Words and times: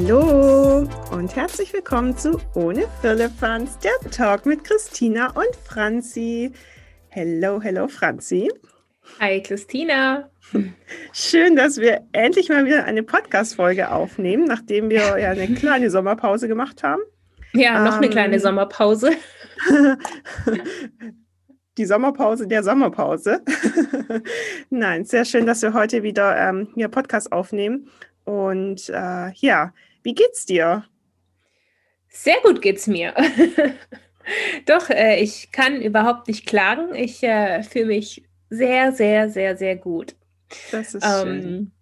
Hallo 0.00 0.86
und 1.10 1.34
herzlich 1.34 1.72
willkommen 1.72 2.16
zu 2.16 2.40
Ohne 2.54 2.84
Firlefanz, 3.00 3.80
der 3.80 3.90
Talk 4.12 4.46
mit 4.46 4.62
Christina 4.62 5.32
und 5.32 5.56
Franzi. 5.64 6.52
Hello, 7.08 7.60
hello 7.60 7.88
Franzi. 7.88 8.48
Hi 9.18 9.42
Christina. 9.42 10.30
Schön, 11.12 11.56
dass 11.56 11.78
wir 11.78 12.02
endlich 12.12 12.48
mal 12.48 12.64
wieder 12.64 12.84
eine 12.84 13.02
Podcast-Folge 13.02 13.90
aufnehmen, 13.90 14.44
nachdem 14.44 14.88
wir 14.88 15.18
ja 15.18 15.30
eine 15.30 15.48
kleine 15.54 15.90
Sommerpause 15.90 16.46
gemacht 16.46 16.84
haben. 16.84 17.02
Ja, 17.52 17.82
noch 17.82 17.94
ähm, 17.94 17.98
eine 17.98 18.08
kleine 18.08 18.38
Sommerpause. 18.38 19.10
Die 21.76 21.86
Sommerpause 21.86 22.46
der 22.46 22.62
Sommerpause. 22.62 23.42
Nein, 24.70 25.04
sehr 25.04 25.24
schön, 25.24 25.44
dass 25.44 25.62
wir 25.62 25.74
heute 25.74 26.04
wieder 26.04 26.36
ähm, 26.36 26.68
hier 26.76 26.86
Podcast 26.86 27.32
aufnehmen. 27.32 27.88
Und 28.24 28.90
äh, 28.90 29.32
ja, 29.36 29.72
wie 30.08 30.14
geht's 30.14 30.46
dir? 30.46 30.84
Sehr 32.08 32.36
gut 32.42 32.62
geht's 32.62 32.86
mir. 32.86 33.12
Doch, 34.64 34.88
äh, 34.88 35.20
ich 35.20 35.52
kann 35.52 35.82
überhaupt 35.82 36.28
nicht 36.28 36.46
klagen. 36.46 36.94
Ich 36.94 37.22
äh, 37.22 37.62
fühle 37.62 37.84
mich 37.84 38.24
sehr, 38.48 38.92
sehr, 38.92 39.28
sehr, 39.28 39.58
sehr 39.58 39.76
gut. 39.76 40.16
Das 40.72 40.94
ist 40.94 41.04
ähm, 41.04 41.42
schön. 41.42 41.72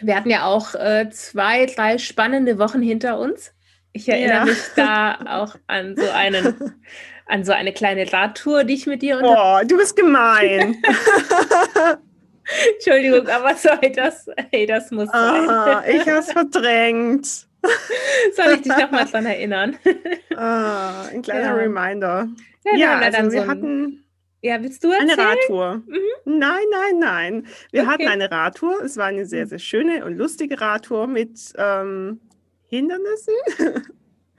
Wir 0.00 0.16
hatten 0.16 0.30
ja 0.30 0.44
auch 0.44 0.74
äh, 0.74 1.08
zwei, 1.10 1.66
drei 1.66 1.98
spannende 1.98 2.58
Wochen 2.58 2.82
hinter 2.82 3.20
uns. 3.20 3.54
Ich 3.92 4.08
erinnere 4.08 4.38
ja. 4.38 4.44
mich 4.46 4.58
da 4.74 5.20
auch 5.28 5.54
an 5.68 5.94
so 5.96 6.10
einen, 6.10 6.74
an 7.26 7.44
so 7.44 7.52
eine 7.52 7.72
kleine 7.72 8.12
Radtour, 8.12 8.64
die 8.64 8.74
ich 8.74 8.86
mit 8.86 9.02
dir 9.02 9.18
unter. 9.18 9.60
Oh, 9.62 9.64
du 9.64 9.76
bist 9.76 9.94
gemein. 9.94 10.82
Entschuldigung, 12.74 13.28
aber 13.28 13.54
soll 13.54 13.78
das? 13.94 14.26
Hey, 14.50 14.66
das 14.66 14.90
muss 14.90 15.08
Aha, 15.10 15.84
sein. 15.84 15.94
ich 15.94 16.08
habe 16.08 16.18
es 16.18 16.32
verdrängt. 16.32 17.51
Soll 18.36 18.54
ich 18.54 18.62
dich 18.62 18.76
noch 18.76 18.90
mal 18.90 19.04
dran 19.04 19.26
erinnern? 19.26 19.76
Ah, 20.34 21.04
ein 21.12 21.20
kleiner 21.20 21.48
ja. 21.48 21.54
Reminder. 21.54 22.26
Ja, 22.64 22.74
ja 22.74 22.98
also 22.98 23.30
wir 23.30 23.42
so 23.42 23.46
hatten 23.46 24.02
ja, 24.42 24.60
willst 24.60 24.82
du 24.82 24.90
erzählen? 24.90 25.10
Eine 25.10 25.22
Radtour. 25.22 25.82
Mhm. 25.86 26.38
Nein, 26.38 26.64
nein, 26.72 26.98
nein. 26.98 27.46
Wir 27.70 27.82
okay. 27.82 27.90
hatten 27.90 28.08
eine 28.08 28.30
Radtour. 28.30 28.82
Es 28.82 28.96
war 28.96 29.06
eine 29.06 29.24
sehr, 29.24 29.46
sehr 29.46 29.60
schöne 29.60 30.04
und 30.04 30.16
lustige 30.16 30.60
Radtour 30.60 31.06
mit 31.06 31.52
ähm, 31.56 32.20
Hindernissen. 32.66 33.34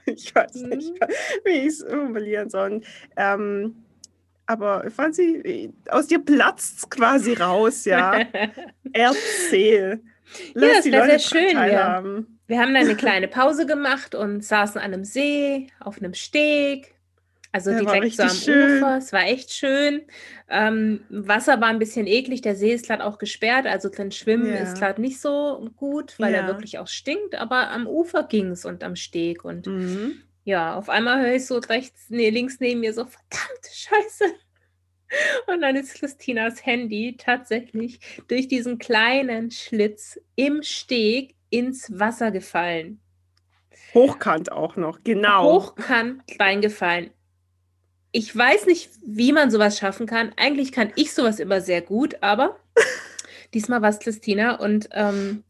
ich 0.04 0.34
weiß 0.34 0.56
mhm. 0.56 0.68
nicht, 0.68 0.92
wie 1.44 1.50
ich 1.52 1.66
es 1.68 1.84
formulieren 1.84 2.50
soll. 2.50 2.82
Ähm, 3.16 3.76
aber 4.44 4.90
Franzi, 4.90 5.72
aus 5.88 6.08
dir 6.08 6.18
platzt 6.18 6.90
quasi 6.90 7.32
raus, 7.32 7.86
ja. 7.86 8.26
Erzähl. 8.92 10.02
Lass 10.54 10.84
ja, 10.84 10.90
das 10.90 11.00
war 11.00 11.06
sehr 11.06 11.18
schön. 11.18 11.56
Ja. 11.56 12.02
Wir 12.46 12.58
haben 12.58 12.74
dann 12.74 12.84
eine 12.84 12.96
kleine 12.96 13.28
Pause 13.28 13.66
gemacht 13.66 14.14
und 14.14 14.44
saßen 14.44 14.80
an 14.80 14.92
einem 14.92 15.04
See, 15.04 15.68
auf 15.80 15.98
einem 15.98 16.14
Steg. 16.14 16.94
Also 17.54 17.70
ja, 17.70 17.80
direkt 17.80 18.16
so 18.16 18.24
am 18.24 18.30
schön. 18.30 18.78
Ufer. 18.78 18.96
Es 18.98 19.12
war 19.12 19.22
echt 19.22 19.52
schön. 19.52 20.02
Ähm, 20.48 21.04
Wasser 21.08 21.60
war 21.60 21.68
ein 21.68 21.78
bisschen 21.78 22.08
eklig. 22.08 22.42
Der 22.42 22.56
See 22.56 22.72
ist 22.72 22.88
gerade 22.88 23.04
auch 23.04 23.18
gesperrt. 23.18 23.66
Also 23.66 23.88
drin 23.88 24.10
schwimmen 24.10 24.48
ja. 24.48 24.56
ist 24.56 24.76
gerade 24.76 25.00
nicht 25.00 25.20
so 25.20 25.70
gut, 25.76 26.18
weil 26.18 26.32
ja. 26.32 26.40
er 26.40 26.46
wirklich 26.48 26.80
auch 26.80 26.88
stinkt. 26.88 27.36
Aber 27.36 27.70
am 27.70 27.86
Ufer 27.86 28.24
ging 28.24 28.50
es 28.50 28.64
und 28.64 28.82
am 28.82 28.96
Steg. 28.96 29.44
Und 29.44 29.68
mhm. 29.68 30.20
ja, 30.42 30.74
auf 30.74 30.88
einmal 30.88 31.22
höre 31.22 31.36
ich 31.36 31.46
so 31.46 31.58
rechts, 31.58 32.06
nee, 32.08 32.28
links 32.30 32.58
neben 32.58 32.80
mir 32.80 32.92
so, 32.92 33.04
verdammte 33.06 33.70
Scheiße. 33.72 34.24
Und 35.46 35.60
dann 35.60 35.76
ist 35.76 35.94
Christinas 35.94 36.64
Handy 36.64 37.16
tatsächlich 37.18 38.00
durch 38.28 38.48
diesen 38.48 38.78
kleinen 38.78 39.50
Schlitz 39.50 40.20
im 40.36 40.62
Steg 40.62 41.34
ins 41.50 41.98
Wasser 41.98 42.30
gefallen. 42.30 43.00
Hochkant 43.92 44.50
auch 44.50 44.76
noch, 44.76 45.04
genau. 45.04 45.52
Hochkant 45.52 46.22
reingefallen. 46.38 47.10
Ich 48.10 48.36
weiß 48.36 48.66
nicht, 48.66 48.90
wie 49.04 49.32
man 49.32 49.50
sowas 49.50 49.78
schaffen 49.78 50.06
kann. 50.06 50.32
Eigentlich 50.36 50.72
kann 50.72 50.92
ich 50.96 51.12
sowas 51.14 51.40
immer 51.40 51.60
sehr 51.60 51.80
gut, 51.80 52.16
aber 52.20 52.58
diesmal 53.54 53.82
war 53.82 53.90
es 53.90 53.98
Christina 53.98 54.56
und 54.56 54.88
ähm, 54.92 55.44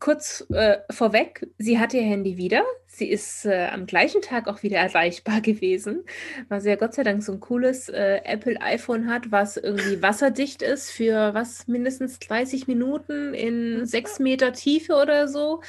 kurz 0.00 0.44
äh, 0.50 0.78
vorweg, 0.90 1.46
sie 1.58 1.78
hat 1.78 1.94
ihr 1.94 2.02
Handy 2.02 2.36
wieder. 2.36 2.64
Sie 2.98 3.08
ist 3.08 3.46
äh, 3.46 3.68
am 3.72 3.86
gleichen 3.86 4.22
Tag 4.22 4.48
auch 4.48 4.64
wieder 4.64 4.78
erreichbar 4.78 5.40
gewesen, 5.42 6.04
weil 6.48 6.60
sie 6.60 6.70
ja 6.70 6.74
Gott 6.74 6.94
sei 6.94 7.04
Dank 7.04 7.22
so 7.22 7.32
ein 7.32 7.38
cooles 7.38 7.88
äh, 7.88 8.20
Apple 8.24 8.60
iPhone 8.60 9.08
hat, 9.08 9.30
was 9.30 9.56
irgendwie 9.56 10.02
wasserdicht 10.02 10.62
ist 10.62 10.90
für 10.90 11.32
was 11.32 11.68
mindestens 11.68 12.18
30 12.18 12.66
Minuten 12.66 13.34
in 13.34 13.86
sechs 13.86 14.18
Meter 14.18 14.52
Tiefe 14.52 14.94
oder 14.94 15.28
so. 15.28 15.60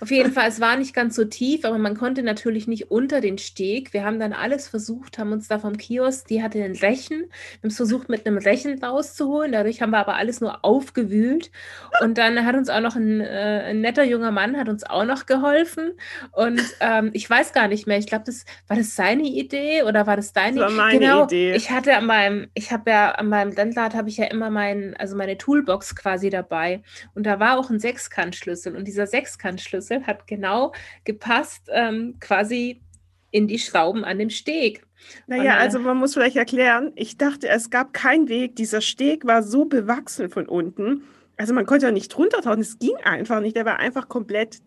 Auf 0.00 0.10
jeden 0.10 0.32
Fall, 0.32 0.48
es 0.48 0.60
war 0.60 0.76
nicht 0.78 0.94
ganz 0.94 1.14
so 1.14 1.26
tief, 1.26 1.66
aber 1.66 1.76
man 1.76 1.94
konnte 1.94 2.22
natürlich 2.22 2.66
nicht 2.66 2.90
unter 2.90 3.20
den 3.20 3.36
Steg. 3.36 3.92
Wir 3.92 4.04
haben 4.04 4.18
dann 4.18 4.32
alles 4.32 4.66
versucht, 4.66 5.18
haben 5.18 5.32
uns 5.32 5.46
da 5.46 5.58
vom 5.58 5.76
Kiosk, 5.76 6.26
die 6.28 6.42
hatte 6.42 6.64
einen 6.64 6.76
Rechen, 6.76 7.18
wir 7.18 7.62
haben 7.62 7.68
es 7.68 7.76
versucht 7.76 8.08
mit 8.08 8.26
einem 8.26 8.38
Rechen 8.38 8.82
rauszuholen. 8.82 9.52
Dadurch 9.52 9.82
haben 9.82 9.90
wir 9.90 9.98
aber 9.98 10.14
alles 10.14 10.40
nur 10.40 10.64
aufgewühlt. 10.64 11.50
Und 12.02 12.16
dann 12.16 12.46
hat 12.46 12.56
uns 12.56 12.70
auch 12.70 12.80
noch 12.80 12.96
ein, 12.96 13.20
äh, 13.20 13.64
ein 13.66 13.82
netter 13.82 14.04
junger 14.04 14.30
Mann 14.30 14.56
hat 14.56 14.70
uns 14.70 14.84
auch 14.84 15.04
noch 15.04 15.26
geholfen 15.26 15.92
und 16.32 16.62
ähm, 16.80 17.10
ich 17.12 17.28
weiß 17.28 17.52
gar 17.52 17.68
nicht 17.68 17.86
mehr. 17.86 17.98
Ich 17.98 18.06
glaube, 18.06 18.24
das 18.24 18.44
war 18.66 18.76
das 18.76 18.96
seine 18.96 19.24
Idee 19.24 19.82
oder 19.82 20.06
war 20.06 20.16
das 20.16 20.32
deine? 20.32 20.60
Das 20.60 20.70
war 20.70 20.84
meine 20.86 20.98
genau, 20.98 21.24
Idee. 21.24 21.54
Ich 21.54 21.70
hatte 21.70 21.96
an 21.96 22.06
meinem, 22.06 22.48
ich 22.54 22.72
habe 22.72 22.90
ja 22.90 23.12
an 23.12 23.28
meinem 23.28 23.52
Landlad 23.52 23.94
habe 23.94 24.08
ich 24.08 24.16
ja 24.16 24.26
immer 24.26 24.50
mein, 24.50 24.96
also 24.96 25.16
meine 25.16 25.38
Toolbox 25.38 25.96
quasi 25.96 26.30
dabei 26.30 26.82
und 27.14 27.24
da 27.26 27.40
war 27.40 27.58
auch 27.58 27.70
ein 27.70 27.80
Sechskantschlüssel 27.80 28.76
und 28.76 28.86
dieser 28.86 29.06
Sechskantschlüssel 29.06 30.06
hat 30.06 30.26
genau 30.26 30.72
gepasst, 31.04 31.68
ähm, 31.72 32.16
quasi 32.20 32.80
in 33.30 33.46
die 33.46 33.58
Schrauben 33.58 34.04
an 34.04 34.18
dem 34.18 34.30
Steg. 34.30 34.82
Naja, 35.26 35.56
also 35.56 35.78
man 35.78 35.96
muss 35.96 36.14
vielleicht 36.14 36.36
erklären, 36.36 36.92
ich 36.96 37.16
dachte, 37.16 37.48
es 37.48 37.70
gab 37.70 37.92
keinen 37.92 38.28
Weg. 38.28 38.56
Dieser 38.56 38.80
Steg 38.80 39.26
war 39.26 39.42
so 39.42 39.64
bewachsen 39.64 40.28
von 40.30 40.48
unten. 40.48 41.04
Also 41.36 41.54
man 41.54 41.66
konnte 41.66 41.86
ja 41.86 41.92
nicht 41.92 42.08
drunter 42.08 42.42
tauchen, 42.42 42.60
es 42.60 42.78
ging 42.78 42.96
einfach 43.04 43.40
nicht. 43.40 43.56
Der 43.56 43.64
war 43.64 43.78
einfach 43.78 44.08
komplett 44.08 44.58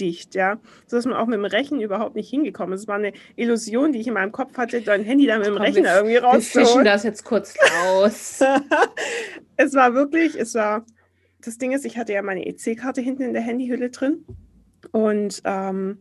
dicht, 0.00 0.34
ja, 0.34 0.58
so 0.86 0.96
dass 0.96 1.04
man 1.04 1.14
auch 1.14 1.26
mit 1.26 1.34
dem 1.34 1.44
Rechen 1.44 1.80
überhaupt 1.80 2.16
nicht 2.16 2.30
hingekommen 2.30 2.74
ist. 2.74 2.82
Es 2.82 2.88
war 2.88 2.96
eine 2.96 3.12
Illusion, 3.36 3.92
die 3.92 4.00
ich 4.00 4.08
in 4.08 4.14
meinem 4.14 4.32
Kopf 4.32 4.56
hatte, 4.56 4.80
dein 4.80 5.04
Handy 5.04 5.26
dann 5.26 5.38
mit 5.38 5.48
dem 5.48 5.54
Komm, 5.54 5.62
Rechner 5.62 5.82
wir, 5.82 5.96
irgendwie 5.96 6.16
rauszuholen. 6.16 6.42
Wir 6.42 6.66
fischen 6.66 6.84
das 6.84 7.02
jetzt 7.04 7.24
kurz 7.24 7.54
raus. 7.84 8.40
es 9.56 9.74
war 9.74 9.94
wirklich, 9.94 10.38
es 10.38 10.54
war, 10.54 10.84
das 11.40 11.58
Ding 11.58 11.72
ist, 11.72 11.84
ich 11.84 11.98
hatte 11.98 12.12
ja 12.12 12.22
meine 12.22 12.46
EC-Karte 12.46 13.00
hinten 13.00 13.22
in 13.22 13.32
der 13.32 13.42
Handyhülle 13.42 13.90
drin 13.90 14.24
und 14.90 15.42
ähm, 15.44 15.98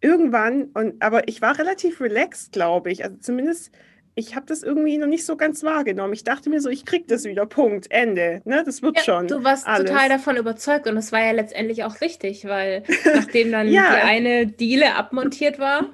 irgendwann, 0.00 0.64
und 0.74 1.02
aber 1.02 1.28
ich 1.28 1.42
war 1.42 1.58
relativ 1.58 2.00
relaxed, 2.00 2.52
glaube 2.52 2.90
ich, 2.90 3.04
also 3.04 3.16
zumindest 3.18 3.70
ich 4.18 4.34
habe 4.34 4.46
das 4.46 4.62
irgendwie 4.62 4.96
noch 4.96 5.06
nicht 5.06 5.26
so 5.26 5.36
ganz 5.36 5.62
wahrgenommen. 5.62 6.14
Ich 6.14 6.24
dachte 6.24 6.48
mir 6.48 6.60
so, 6.60 6.70
ich 6.70 6.86
krieg 6.86 7.06
das 7.06 7.24
wieder. 7.24 7.44
Punkt. 7.44 7.90
Ende. 7.90 8.40
Ne? 8.46 8.62
Das 8.64 8.80
wird 8.80 8.96
ja, 8.96 9.02
schon. 9.02 9.28
Du 9.28 9.44
warst 9.44 9.66
alles. 9.66 9.90
total 9.90 10.08
davon 10.08 10.38
überzeugt 10.38 10.88
und 10.88 10.94
das 10.94 11.12
war 11.12 11.20
ja 11.20 11.32
letztendlich 11.32 11.84
auch 11.84 12.00
richtig, 12.00 12.46
weil 12.46 12.82
nachdem 13.14 13.52
dann 13.52 13.68
ja. 13.68 13.94
die 13.94 14.00
eine 14.00 14.46
Diele 14.46 14.94
abmontiert 14.94 15.58
war, 15.58 15.90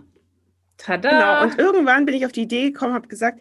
tada. 0.77 1.11
Genau. 1.11 1.43
Und 1.43 1.59
irgendwann 1.59 2.06
bin 2.06 2.15
ich 2.15 2.25
auf 2.25 2.31
die 2.31 2.43
Idee 2.43 2.71
gekommen, 2.71 2.94
habe 2.94 3.09
gesagt, 3.09 3.41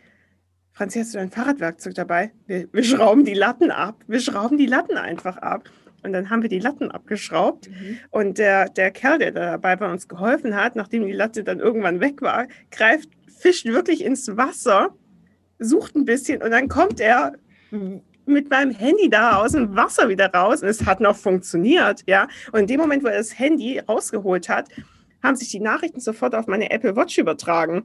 Franzi, 0.74 0.98
hast 0.98 1.14
du 1.14 1.20
dein 1.20 1.30
Fahrradwerkzeug 1.30 1.94
dabei? 1.94 2.32
Wir, 2.48 2.68
wir, 2.74 2.84
schrauben 2.84 3.24
die 3.24 3.36
Latten 3.36 3.70
ab. 3.70 4.04
Wir 4.08 4.20
schrauben 4.20 4.58
die 4.58 4.66
Latten 4.66 4.98
einfach 4.98 5.38
ab. 5.38 5.70
Und 6.02 6.14
dann 6.14 6.32
haben 6.32 6.42
wir 6.42 6.50
die 6.50 6.60
Latten 6.60 6.90
abgeschraubt. 6.90 7.70
Mhm. 7.70 8.00
Und 8.10 8.40
der, 8.40 8.68
der 8.70 8.90
Kerl, 8.90 9.20
der 9.20 9.32
dabei 9.32 9.76
bei 9.76 9.92
uns 9.92 10.08
geholfen 10.08 10.56
hat, 10.56 10.76
nachdem 10.76 11.06
die 11.06 11.12
Latte 11.12 11.44
dann 11.44 11.60
irgendwann 11.60 12.00
weg 12.00 12.24
war, 12.24 12.48
greift 12.72 13.10
fischt 13.42 13.66
wirklich 13.66 14.04
ins 14.04 14.36
Wasser, 14.38 14.96
sucht 15.60 15.96
ein 15.96 16.06
bisschen 16.06 16.42
und 16.42 16.52
dann 16.52 16.68
kommt 16.68 17.00
er 17.00 17.34
mit 18.26 18.50
meinem 18.50 18.72
Handy 18.72 19.10
da 19.10 19.38
aus 19.38 19.54
dem 19.54 19.76
Wasser 19.76 20.10
wieder 20.10 20.32
raus 20.32 20.62
und 20.62 20.70
es 20.70 20.86
hat 20.86 21.00
noch 21.00 21.16
funktioniert, 21.16 22.04
ja. 22.06 22.28
Und 22.52 22.62
in 22.62 22.68
dem 22.68 22.80
Moment, 22.80 23.04
wo 23.04 23.08
er 23.08 23.18
das 23.18 23.38
Handy 23.38 23.80
rausgeholt 23.80 24.50
hat, 24.50 24.70
haben 25.24 25.36
sich 25.36 25.50
die 25.50 25.60
Nachrichten 25.60 26.00
sofort 26.00 26.36
auf 26.36 26.48
meine 26.48 26.72
Apple 26.72 26.96
Watch 26.96 27.18
übertragen. 27.18 27.84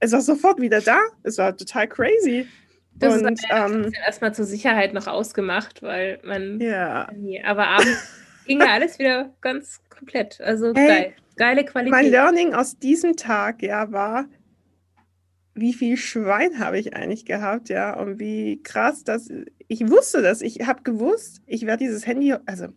Es 0.00 0.12
war 0.12 0.20
sofort 0.20 0.60
wieder 0.60 0.80
da. 0.80 0.98
Es 1.22 1.38
war 1.38 1.56
total 1.56 1.88
crazy. 1.88 2.46
Das 2.94 3.20
und, 3.20 3.32
ist 3.32 3.46
ähm, 3.50 3.92
erstmal 4.06 4.34
zur 4.34 4.44
Sicherheit 4.44 4.92
noch 4.92 5.06
ausgemacht, 5.06 5.82
weil 5.82 6.18
man. 6.24 6.60
Ja. 6.60 7.08
Aber 7.44 7.68
abends 7.68 8.18
ging 8.46 8.60
ja 8.60 8.72
alles 8.72 8.98
wieder 8.98 9.32
ganz 9.40 9.80
komplett. 9.88 10.40
Also 10.40 10.72
hey, 10.74 10.88
geil. 10.88 11.14
Geile 11.36 11.64
Qualität. 11.64 11.92
Mein 11.92 12.10
Learning 12.10 12.54
aus 12.54 12.78
diesem 12.78 13.16
Tag 13.16 13.62
ja 13.62 13.92
war, 13.92 14.26
wie 15.60 15.74
viel 15.74 15.96
Schwein 15.96 16.58
habe 16.58 16.78
ich 16.78 16.94
eigentlich 16.94 17.24
gehabt, 17.24 17.68
ja, 17.68 17.98
und 17.98 18.18
wie 18.18 18.62
krass 18.62 19.04
das, 19.04 19.30
ich 19.68 19.88
wusste 19.88 20.22
das, 20.22 20.42
ich 20.42 20.66
habe 20.66 20.82
gewusst, 20.82 21.42
ich 21.46 21.66
werde 21.66 21.84
dieses 21.84 22.06
Handy, 22.06 22.34
also 22.46 22.68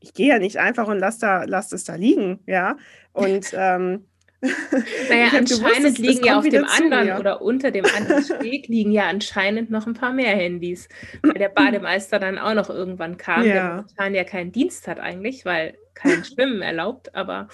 ich 0.00 0.14
gehe 0.14 0.28
ja 0.28 0.38
nicht 0.38 0.58
einfach 0.58 0.88
und 0.88 0.98
lasse 0.98 1.20
da, 1.20 1.44
lass 1.44 1.72
es 1.72 1.84
da 1.84 1.94
liegen, 1.94 2.40
ja, 2.46 2.76
und 3.12 3.46
ähm, 3.54 4.06
naja, 4.40 5.26
anscheinend 5.36 5.48
gewusst, 5.48 5.98
liegen 5.98 6.24
ja 6.24 6.38
auf 6.38 6.48
dem 6.48 6.64
anderen 6.64 7.18
oder 7.18 7.42
unter 7.42 7.70
dem 7.70 7.84
anderen 7.84 8.22
Steg 8.22 8.68
liegen 8.68 8.92
ja 8.92 9.08
anscheinend 9.08 9.70
noch 9.70 9.86
ein 9.86 9.94
paar 9.94 10.12
mehr 10.12 10.36
Handys, 10.36 10.88
weil 11.22 11.34
der 11.34 11.48
Bademeister 11.48 12.18
dann 12.18 12.38
auch 12.38 12.54
noch 12.54 12.70
irgendwann 12.70 13.16
kam, 13.16 13.44
ja. 13.44 13.52
der 13.52 13.68
momentan 13.70 14.14
ja 14.14 14.24
keinen 14.24 14.52
Dienst 14.52 14.86
hat 14.86 15.00
eigentlich, 15.00 15.44
weil 15.44 15.76
kein 15.94 16.24
Schwimmen 16.24 16.62
erlaubt, 16.62 17.14
aber 17.14 17.48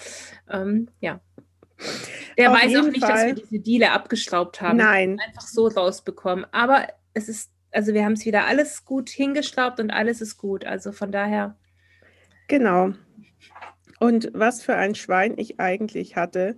ähm, 0.51 0.89
ja. 0.99 1.19
Der 2.37 2.51
Auf 2.51 2.57
weiß 2.57 2.75
auch 2.77 2.83
nicht, 2.89 3.01
dass 3.03 3.09
wir 3.09 3.15
Fall. 3.15 3.33
diese 3.35 3.59
Diele 3.59 3.91
abgeschraubt 3.91 4.61
haben. 4.61 4.77
Nein. 4.77 5.19
Einfach 5.25 5.47
so 5.47 5.67
rausbekommen. 5.67 6.45
Aber 6.51 6.87
es 7.13 7.29
ist, 7.29 7.51
also 7.71 7.93
wir 7.93 8.03
haben 8.05 8.13
es 8.13 8.25
wieder 8.25 8.45
alles 8.45 8.85
gut 8.85 9.09
hingeschraubt 9.09 9.79
und 9.79 9.91
alles 9.91 10.21
ist 10.21 10.37
gut. 10.37 10.65
Also 10.65 10.91
von 10.91 11.11
daher, 11.11 11.57
Genau. 12.47 12.91
Und 13.99 14.29
was 14.33 14.61
für 14.61 14.75
ein 14.75 14.93
Schwein 14.93 15.33
ich 15.37 15.59
eigentlich 15.59 16.15
hatte, 16.15 16.55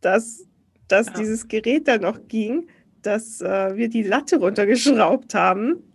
dass, 0.00 0.46
dass 0.88 1.06
Ja. 1.08 1.12
dieses 1.14 1.46
Gerät 1.48 1.86
dann 1.86 2.00
noch 2.00 2.26
ging, 2.28 2.68
dass 3.02 3.40
äh, 3.40 3.76
wir 3.76 3.88
die 3.88 4.02
Latte 4.02 4.38
runtergeschraubt 4.38 5.34
haben. 5.34 5.92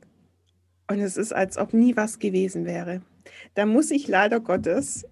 Und 0.90 1.00
es 1.00 1.18
ist, 1.18 1.34
als 1.34 1.58
ob 1.58 1.74
nie 1.74 1.98
was 1.98 2.20
gewesen 2.20 2.66
wäre. 2.66 3.02
Da 3.56 3.66
muss 3.66 3.92
ich 3.92 4.08
leider 4.08 4.40
Gottes 4.40 5.06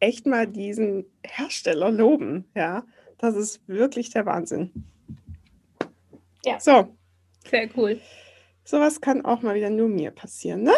echt 0.00 0.26
mal 0.26 0.46
diesen 0.46 1.04
Hersteller 1.24 1.90
loben. 1.90 2.44
Ja, 2.54 2.84
das 3.18 3.34
ist 3.36 3.60
wirklich 3.66 4.10
der 4.10 4.26
Wahnsinn. 4.26 4.70
Ja. 6.44 6.60
So, 6.60 6.96
sehr 7.48 7.68
cool. 7.76 8.00
sowas 8.64 9.00
kann 9.00 9.24
auch 9.24 9.42
mal 9.42 9.54
wieder 9.54 9.70
nur 9.70 9.88
mir 9.88 10.10
passieren, 10.10 10.62
ne? 10.62 10.74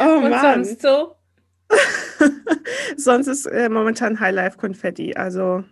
Oh 0.00 0.16
und 0.16 0.30
Mann. 0.30 0.64
sonst 0.64 0.82
so? 0.82 1.14
Sonst 2.96 3.26
ist 3.26 3.46
äh, 3.46 3.68
momentan 3.68 4.18
Highlife 4.20 4.58
Konfetti. 4.58 5.14
Also 5.14 5.64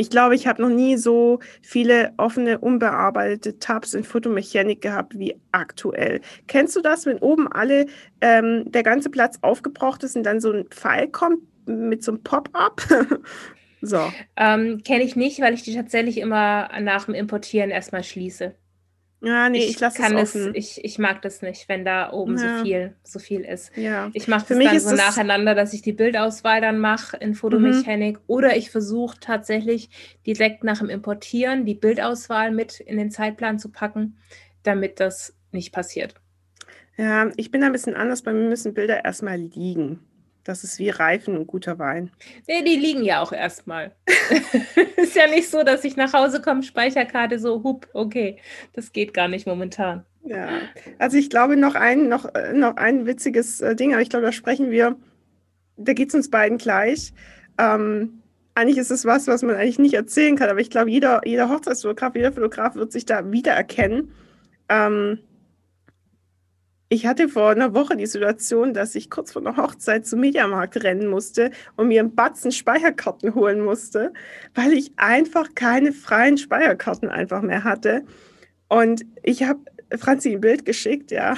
ich 0.00 0.08
glaube, 0.08 0.34
ich 0.34 0.46
habe 0.46 0.62
noch 0.62 0.70
nie 0.70 0.96
so 0.96 1.40
viele 1.60 2.14
offene, 2.16 2.58
unbearbeitete 2.58 3.58
Tabs 3.58 3.92
in 3.92 4.02
Fotomechanik 4.02 4.80
gehabt 4.80 5.18
wie 5.18 5.38
aktuell. 5.52 6.22
Kennst 6.46 6.74
du 6.74 6.80
das, 6.80 7.04
wenn 7.04 7.18
oben 7.18 7.46
alle 7.52 7.84
ähm, 8.22 8.64
der 8.72 8.82
ganze 8.82 9.10
Platz 9.10 9.38
aufgebraucht 9.42 10.02
ist 10.02 10.16
und 10.16 10.22
dann 10.22 10.40
so 10.40 10.52
ein 10.52 10.64
Pfeil 10.70 11.08
kommt 11.08 11.42
mit 11.66 12.02
so 12.02 12.12
einem 12.12 12.22
Pop-up? 12.22 12.80
so. 13.82 14.10
Ähm, 14.36 14.82
Kenne 14.84 15.04
ich 15.04 15.16
nicht, 15.16 15.38
weil 15.42 15.52
ich 15.52 15.64
die 15.64 15.74
tatsächlich 15.74 16.16
immer 16.16 16.70
nach 16.80 17.04
dem 17.04 17.14
Importieren 17.14 17.70
erstmal 17.70 18.02
schließe. 18.02 18.54
Ja, 19.22 19.50
nee, 19.50 19.58
ich, 19.64 19.78
lasse 19.80 20.02
es 20.02 20.12
offen. 20.14 20.54
ich, 20.54 20.82
ich 20.82 20.98
mag 20.98 21.20
das 21.20 21.42
nicht, 21.42 21.68
wenn 21.68 21.84
da 21.84 22.10
oben 22.10 22.38
Ja. 22.38 22.56
so 22.58 22.62
viel, 22.64 22.94
so 23.04 23.18
viel 23.18 23.40
ist. 23.42 23.70
ja. 23.76 24.08
Ich 24.14 24.28
mache 24.28 24.46
das 24.48 24.56
mich 24.56 24.68
dann 24.68 24.80
so 24.80 24.90
das- 24.90 24.98
nacheinander, 24.98 25.54
dass 25.54 25.74
ich 25.74 25.82
die 25.82 25.92
Bildauswahl 25.92 26.62
dann 26.62 26.78
mache 26.78 27.18
in 27.18 27.34
Fotomechanik 27.34 28.18
oder 28.26 28.56
ich 28.56 28.70
versuche 28.70 29.18
tatsächlich 29.20 29.90
direkt 30.26 30.64
nach 30.64 30.78
dem 30.78 30.88
Importieren 30.88 31.66
die 31.66 31.74
Bildauswahl 31.74 32.50
mit 32.50 32.80
in 32.80 32.96
den 32.96 33.10
Zeitplan 33.10 33.58
zu 33.58 33.70
packen, 33.70 34.16
damit 34.62 35.00
das 35.00 35.36
nicht 35.52 35.72
passiert. 35.72 36.14
ja, 36.96 37.30
ich 37.36 37.50
bin 37.50 37.60
da 37.60 37.66
ein 37.66 37.72
bisschen 37.72 37.96
anders. 37.96 38.22
Bei 38.22 38.32
mir 38.32 38.48
müssen 38.48 38.72
Bilder 38.72 39.04
erstmal 39.04 39.36
liegen. 39.38 40.00
Das 40.44 40.64
ist 40.64 40.78
wie 40.78 40.88
Reifen 40.88 41.36
und 41.36 41.46
guter 41.46 41.78
Wein. 41.78 42.10
Nee, 42.48 42.62
die 42.64 42.76
liegen 42.76 43.04
ja 43.04 43.20
auch 43.20 43.32
erstmal. 43.32 43.92
ist 44.96 45.14
ja 45.14 45.26
nicht 45.28 45.50
so, 45.50 45.62
dass 45.62 45.84
ich 45.84 45.96
nach 45.96 46.12
Hause 46.12 46.40
komme, 46.40 46.62
Speicherkarte 46.62 47.38
so, 47.38 47.62
hup, 47.62 47.88
okay. 47.92 48.38
Das 48.72 48.92
geht 48.92 49.12
gar 49.12 49.28
nicht 49.28 49.46
momentan. 49.46 50.04
Ja, 50.22 50.48
also 50.98 51.16
ich 51.16 51.30
glaube 51.30 51.56
noch 51.56 51.74
ein, 51.74 52.08
noch, 52.08 52.34
äh, 52.34 52.52
noch 52.52 52.76
ein 52.76 53.06
witziges 53.06 53.60
äh, 53.60 53.74
Ding, 53.74 53.92
aber 53.92 54.02
ich 54.02 54.10
glaube, 54.10 54.26
da 54.26 54.32
sprechen 54.32 54.70
wir, 54.70 54.96
da 55.76 55.92
geht 55.92 56.08
es 56.10 56.14
uns 56.14 56.30
beiden 56.30 56.58
gleich. 56.58 57.12
Ähm, 57.58 58.22
eigentlich 58.54 58.78
ist 58.78 58.90
es 58.90 59.04
was, 59.04 59.26
was 59.26 59.42
man 59.42 59.54
eigentlich 59.54 59.78
nicht 59.78 59.94
erzählen 59.94 60.36
kann, 60.36 60.50
aber 60.50 60.60
ich 60.60 60.70
glaube, 60.70 60.90
jeder, 60.90 61.22
jeder 61.24 61.48
Hochzeitsfotograf, 61.48 62.14
jeder 62.14 62.32
Fotograf 62.32 62.74
wird 62.74 62.92
sich 62.92 63.06
da 63.06 63.30
wiedererkennen. 63.30 64.12
Ähm, 64.68 65.18
ich 66.92 67.06
hatte 67.06 67.28
vor 67.28 67.50
einer 67.50 67.72
Woche 67.72 67.96
die 67.96 68.06
Situation, 68.06 68.74
dass 68.74 68.96
ich 68.96 69.10
kurz 69.10 69.30
vor 69.32 69.40
einer 69.46 69.56
Hochzeit 69.56 70.06
zum 70.06 70.20
Mediamarkt 70.20 70.82
rennen 70.82 71.06
musste 71.06 71.52
und 71.76 71.86
mir 71.86 72.00
einen 72.00 72.16
Batzen 72.16 72.50
Speicherkarten 72.50 73.36
holen 73.36 73.60
musste, 73.60 74.12
weil 74.56 74.72
ich 74.72 74.90
einfach 74.96 75.54
keine 75.54 75.92
freien 75.92 76.36
Speicherkarten 76.36 77.08
einfach 77.08 77.42
mehr 77.42 77.62
hatte. 77.62 78.02
Und 78.68 79.04
ich 79.22 79.44
habe 79.44 79.60
Franzi 79.98 80.32
ein 80.32 80.40
Bild 80.40 80.64
geschickt, 80.64 81.12
ja, 81.12 81.36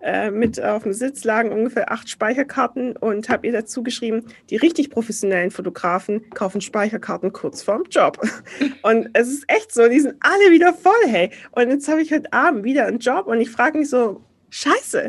äh, 0.00 0.30
mit 0.30 0.62
auf 0.62 0.84
dem 0.84 0.92
Sitz 0.92 1.24
lagen 1.24 1.50
ungefähr 1.50 1.90
acht 1.90 2.08
Speicherkarten 2.08 2.96
und 2.96 3.28
habe 3.28 3.48
ihr 3.48 3.52
dazu 3.52 3.82
geschrieben, 3.82 4.22
die 4.50 4.56
richtig 4.56 4.90
professionellen 4.90 5.50
Fotografen 5.50 6.30
kaufen 6.30 6.60
Speicherkarten 6.60 7.32
kurz 7.32 7.62
vorm 7.62 7.82
Job. 7.90 8.20
Und 8.82 9.10
es 9.14 9.28
ist 9.28 9.44
echt 9.48 9.72
so, 9.72 9.88
die 9.88 10.00
sind 10.00 10.16
alle 10.20 10.52
wieder 10.52 10.72
voll, 10.72 10.92
hey. 11.06 11.30
Und 11.50 11.70
jetzt 11.70 11.88
habe 11.88 12.00
ich 12.00 12.12
heute 12.12 12.32
Abend 12.32 12.64
wieder 12.64 12.86
einen 12.86 12.98
Job 12.98 13.26
und 13.26 13.40
ich 13.40 13.50
frage 13.50 13.78
mich 13.78 13.88
so, 13.88 14.20
scheiße, 14.54 15.08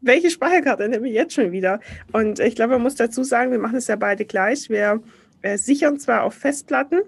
welche 0.00 0.30
Speicherkarte 0.30 0.88
nehme 0.88 1.08
ich 1.08 1.14
jetzt 1.14 1.34
schon 1.34 1.52
wieder? 1.52 1.80
Und 2.12 2.38
ich 2.38 2.54
glaube, 2.54 2.74
man 2.74 2.82
muss 2.82 2.94
dazu 2.94 3.24
sagen, 3.24 3.50
wir 3.50 3.58
machen 3.58 3.76
es 3.76 3.86
ja 3.86 3.96
beide 3.96 4.24
gleich. 4.26 4.68
Wir 4.68 5.02
äh, 5.42 5.56
sichern 5.56 5.98
zwar 5.98 6.22
auf 6.22 6.34
Festplatten, 6.34 7.00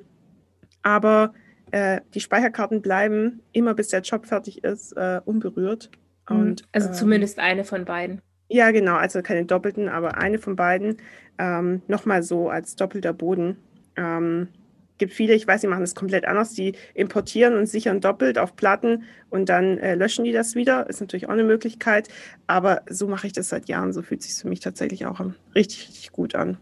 aber 0.82 1.34
äh, 1.72 2.00
die 2.14 2.20
Speicherkarten 2.20 2.80
bleiben 2.80 3.42
immer 3.52 3.74
bis 3.74 3.88
der 3.88 4.00
Job 4.00 4.26
fertig 4.26 4.64
ist, 4.64 4.92
äh, 4.92 5.20
unberührt. 5.24 5.90
Und, 6.28 6.64
also 6.72 6.88
ähm, 6.88 6.94
zumindest 6.94 7.38
eine 7.38 7.64
von 7.64 7.84
beiden. 7.84 8.20
Ja, 8.48 8.70
genau, 8.70 8.94
also 8.94 9.22
keine 9.22 9.44
doppelten, 9.44 9.88
aber 9.88 10.16
eine 10.18 10.38
von 10.38 10.56
beiden 10.56 10.96
ähm, 11.38 11.82
nochmal 11.88 12.22
so 12.22 12.48
als 12.48 12.76
doppelter 12.76 13.12
Boden. 13.12 13.58
Ähm, 13.96 14.48
gibt 14.98 15.12
viele, 15.12 15.34
ich 15.34 15.46
weiß, 15.46 15.60
die 15.60 15.66
machen 15.66 15.80
das 15.80 15.94
komplett 15.94 16.26
anders, 16.26 16.52
die 16.52 16.74
importieren 16.94 17.54
und 17.56 17.66
sichern 17.66 18.00
doppelt 18.00 18.38
auf 18.38 18.56
Platten 18.56 19.04
und 19.30 19.48
dann 19.48 19.78
äh, 19.78 19.94
löschen 19.94 20.24
die 20.24 20.32
das 20.32 20.54
wieder. 20.54 20.88
Ist 20.88 21.00
natürlich 21.00 21.26
auch 21.26 21.32
eine 21.32 21.44
Möglichkeit, 21.44 22.08
aber 22.46 22.82
so 22.88 23.06
mache 23.06 23.26
ich 23.26 23.32
das 23.32 23.48
seit 23.48 23.68
Jahren. 23.68 23.92
So 23.92 24.02
fühlt 24.02 24.22
sich 24.22 24.34
für 24.34 24.48
mich 24.48 24.60
tatsächlich 24.60 25.06
auch 25.06 25.20
richtig, 25.54 25.88
richtig 25.88 26.12
gut 26.12 26.34
an. 26.34 26.58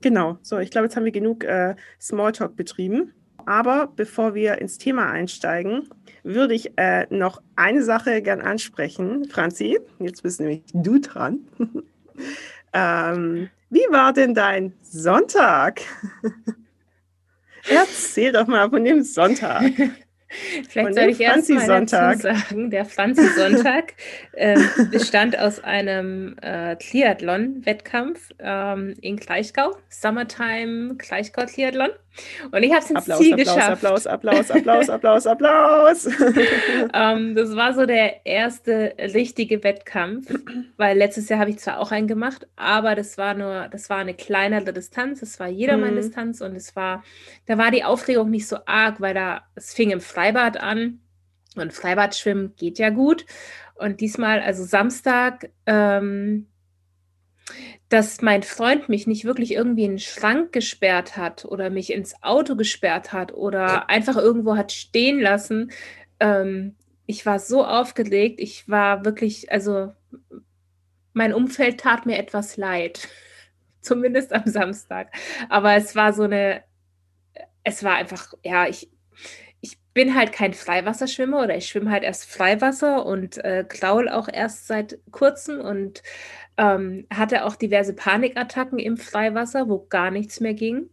Genau, 0.00 0.38
so, 0.42 0.58
ich 0.58 0.70
glaube, 0.70 0.86
jetzt 0.86 0.96
haben 0.96 1.04
wir 1.04 1.12
genug 1.12 1.44
äh, 1.44 1.74
Smalltalk 2.00 2.56
betrieben. 2.56 3.12
Aber 3.46 3.90
bevor 3.96 4.34
wir 4.34 4.58
ins 4.58 4.76
Thema 4.76 5.10
einsteigen, 5.10 5.88
würde 6.22 6.52
ich 6.54 6.72
äh, 6.76 7.06
noch 7.08 7.40
eine 7.56 7.82
Sache 7.82 8.20
gern 8.20 8.42
ansprechen. 8.42 9.24
Franzi, 9.30 9.80
jetzt 9.98 10.22
bist 10.22 10.40
nämlich 10.40 10.64
du 10.74 11.00
dran. 11.00 11.40
ähm, 12.74 13.48
wie 13.70 13.86
war 13.90 14.12
denn 14.12 14.34
dein 14.34 14.74
Sonntag? 14.82 15.80
Erzähl 17.70 18.32
doch 18.32 18.46
mal 18.46 18.68
von 18.70 18.84
dem 18.84 19.02
Sonntag. 19.02 19.72
Vielleicht 20.68 20.94
soll 20.94 21.08
ich 21.08 21.20
erst 21.20 21.48
mal 21.48 21.66
dazu 21.66 22.20
sagen, 22.20 22.70
der 22.70 22.84
Franzi-Sonntag 22.84 23.94
äh, 24.32 24.58
bestand 24.90 25.38
aus 25.38 25.64
einem 25.64 26.36
äh, 26.42 26.76
Triathlon-Wettkampf 26.76 28.32
ähm, 28.38 28.94
in 29.00 29.16
Gleichgau, 29.16 29.76
Summertime 29.88 30.96
Gleichgau-Triathlon. 30.96 31.90
Und 32.50 32.62
ich 32.62 32.70
habe 32.72 32.82
es 32.82 32.90
ins 32.90 33.00
Applaus, 33.00 33.18
Ziel 33.18 33.32
Applaus, 33.32 33.54
geschafft. 33.54 33.70
Applaus, 33.72 34.06
Applaus, 34.06 34.50
Applaus, 34.50 34.88
Applaus, 34.88 35.26
Applaus. 35.26 36.08
Ähm, 36.94 37.34
das 37.34 37.54
war 37.54 37.74
so 37.74 37.86
der 37.86 38.24
erste 38.24 38.94
richtige 38.98 39.62
Wettkampf, 39.62 40.32
weil 40.76 40.96
letztes 40.96 41.28
Jahr 41.28 41.40
habe 41.40 41.50
ich 41.50 41.58
zwar 41.58 41.78
auch 41.78 41.92
einen 41.92 42.06
gemacht, 42.06 42.46
aber 42.56 42.94
das 42.94 43.18
war 43.18 43.34
nur, 43.34 43.68
das 43.68 43.90
war 43.90 43.98
eine 43.98 44.14
kleinere 44.14 44.72
Distanz, 44.72 45.22
es 45.22 45.38
war 45.38 45.48
Jedermann-Distanz 45.48 46.40
und 46.40 46.56
es 46.56 46.74
war, 46.76 47.04
da 47.46 47.58
war 47.58 47.70
die 47.70 47.84
Aufregung 47.84 48.30
nicht 48.30 48.48
so 48.48 48.58
arg, 48.66 49.00
weil 49.00 49.14
da, 49.14 49.42
es 49.54 49.74
fing 49.74 49.90
im 49.90 50.00
Freibad 50.00 50.58
an 50.58 51.00
und 51.56 51.72
Freibadschwimmen 51.72 52.54
geht 52.56 52.78
ja 52.78 52.90
gut. 52.90 53.26
Und 53.74 54.00
diesmal, 54.00 54.40
also 54.40 54.64
Samstag, 54.64 55.50
ähm, 55.66 56.46
dass 57.88 58.20
mein 58.20 58.42
Freund 58.42 58.88
mich 58.88 59.06
nicht 59.06 59.24
wirklich 59.24 59.52
irgendwie 59.52 59.84
in 59.84 59.92
den 59.92 59.98
Schrank 59.98 60.52
gesperrt 60.52 61.16
hat 61.16 61.44
oder 61.44 61.70
mich 61.70 61.92
ins 61.92 62.22
Auto 62.22 62.56
gesperrt 62.56 63.12
hat 63.12 63.32
oder 63.32 63.88
einfach 63.88 64.16
irgendwo 64.16 64.56
hat 64.56 64.72
stehen 64.72 65.20
lassen. 65.20 65.70
Ähm, 66.20 66.76
ich 67.06 67.24
war 67.24 67.38
so 67.38 67.64
aufgeregt. 67.64 68.40
Ich 68.40 68.68
war 68.68 69.04
wirklich, 69.04 69.50
also 69.50 69.92
mein 71.14 71.32
Umfeld 71.32 71.80
tat 71.80 72.04
mir 72.04 72.18
etwas 72.18 72.56
leid. 72.56 73.08
Zumindest 73.80 74.32
am 74.32 74.46
Samstag. 74.46 75.10
Aber 75.48 75.74
es 75.74 75.96
war 75.96 76.12
so 76.12 76.24
eine, 76.24 76.62
es 77.64 77.82
war 77.82 77.94
einfach, 77.94 78.34
ja, 78.44 78.66
ich, 78.66 78.90
ich 79.60 79.78
bin 79.94 80.14
halt 80.14 80.32
kein 80.32 80.52
Freiwasserschwimmer 80.52 81.42
oder 81.42 81.56
ich 81.56 81.68
schwimme 81.68 81.90
halt 81.90 82.02
erst 82.02 82.30
Freiwasser 82.30 83.06
und 83.06 83.38
äh, 83.38 83.64
kraul 83.66 84.08
auch 84.08 84.28
erst 84.30 84.66
seit 84.66 84.98
kurzem 85.10 85.60
und 85.60 86.02
ähm, 86.58 87.06
hatte 87.10 87.44
auch 87.44 87.56
diverse 87.56 87.94
Panikattacken 87.94 88.78
im 88.78 88.96
Freiwasser, 88.96 89.68
wo 89.68 89.86
gar 89.88 90.10
nichts 90.10 90.40
mehr 90.40 90.54
ging. 90.54 90.90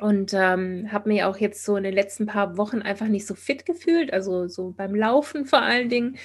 Und 0.00 0.32
ähm, 0.32 0.88
habe 0.90 1.08
mich 1.08 1.24
auch 1.24 1.36
jetzt 1.36 1.64
so 1.64 1.76
in 1.76 1.82
den 1.82 1.94
letzten 1.94 2.26
paar 2.26 2.56
Wochen 2.56 2.82
einfach 2.82 3.08
nicht 3.08 3.26
so 3.26 3.34
fit 3.34 3.66
gefühlt, 3.66 4.12
also 4.12 4.46
so 4.46 4.70
beim 4.70 4.94
Laufen 4.94 5.44
vor 5.44 5.60
allen 5.60 5.88
Dingen, 5.88 6.16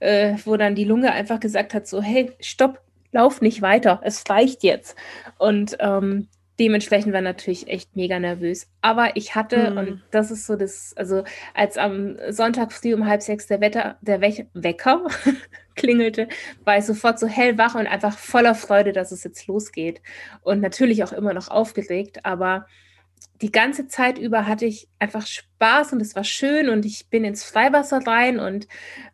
äh, 0.00 0.34
wo 0.44 0.56
dann 0.56 0.74
die 0.74 0.84
Lunge 0.84 1.12
einfach 1.12 1.38
gesagt 1.38 1.72
hat, 1.72 1.86
so, 1.86 2.02
hey, 2.02 2.32
stopp, 2.40 2.80
lauf 3.12 3.40
nicht 3.40 3.62
weiter, 3.62 4.00
es 4.02 4.28
reicht 4.28 4.64
jetzt. 4.64 4.96
Und 5.38 5.76
ähm, 5.78 6.28
dementsprechend 6.58 7.12
war 7.12 7.20
natürlich 7.22 7.68
echt 7.68 7.96
mega 7.96 8.18
nervös. 8.18 8.68
Aber 8.80 9.16
ich 9.16 9.34
hatte, 9.34 9.70
Mhm. 9.70 9.76
und 9.78 10.02
das 10.10 10.30
ist 10.30 10.46
so 10.46 10.56
das, 10.56 10.92
also 10.96 11.24
als 11.54 11.78
am 11.78 12.16
Sonntag 12.30 12.72
früh 12.72 12.94
um 12.94 13.06
halb 13.06 13.22
sechs 13.22 13.46
der, 13.46 13.60
Wetter, 13.60 13.96
der 14.02 14.20
Wech- 14.20 14.46
Wecker 14.54 15.06
klingelte, 15.74 16.28
war 16.64 16.78
ich 16.78 16.84
sofort 16.84 17.18
so 17.18 17.26
hellwach 17.26 17.74
und 17.74 17.86
einfach 17.86 18.18
voller 18.18 18.54
Freude, 18.54 18.92
dass 18.92 19.12
es 19.12 19.24
jetzt 19.24 19.46
losgeht. 19.46 20.02
Und 20.42 20.60
natürlich 20.60 21.02
auch 21.04 21.12
immer 21.12 21.32
noch 21.34 21.48
aufgeregt, 21.48 22.24
aber 22.24 22.66
die 23.40 23.50
ganze 23.50 23.88
Zeit 23.88 24.18
über 24.18 24.46
hatte 24.46 24.66
ich 24.66 24.88
einfach 24.98 25.26
Spaß 25.26 25.92
und 25.94 26.00
es 26.00 26.14
war 26.14 26.22
schön 26.24 26.68
und 26.68 26.84
ich 26.84 27.08
bin 27.08 27.24
ins 27.24 27.42
Freiwasser 27.42 28.06
rein 28.06 28.38
und 28.38 28.68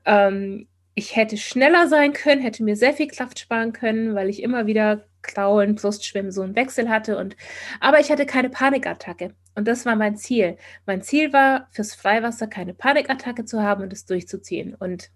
ähm, 0.05 0.67
ich 0.95 1.15
hätte 1.17 1.37
schneller 1.37 1.87
sein 1.89 2.13
können, 2.13 2.43
hätte 2.43 2.65
mir 2.65 2.77
sehr 2.77 2.93
viel 2.93 3.07
Kraft 3.09 3.39
sparen 3.39 3.73
können, 3.73 4.15
weil 4.15 4.29
ich 4.29 4.43
immer 4.43 4.67
wieder 4.67 5.05
Kraulen, 5.29 5.77
Brustschwimmen, 5.77 6.33
so 6.33 6.43
einen 6.43 6.57
Wechsel 6.57 6.89
hatte. 6.89 7.17
Und, 7.17 7.37
aber 7.81 8.01
ich 8.01 8.11
hatte 8.11 8.27
keine 8.27 8.51
Panikattacke. 8.51 9.35
Und 9.55 9.69
das 9.69 9.87
war 9.87 9.97
mein 9.97 10.17
Ziel. 10.17 10.57
Mein 10.87 11.03
Ziel 11.03 11.33
war, 11.33 11.69
fürs 11.71 11.95
Freiwasser 11.95 12.49
keine 12.49 12.75
Panikattacke 12.75 13.45
zu 13.45 13.63
haben 13.63 13.83
und 13.83 13.93
es 13.93 14.07
durchzuziehen. 14.07 14.75
Und 14.75 15.11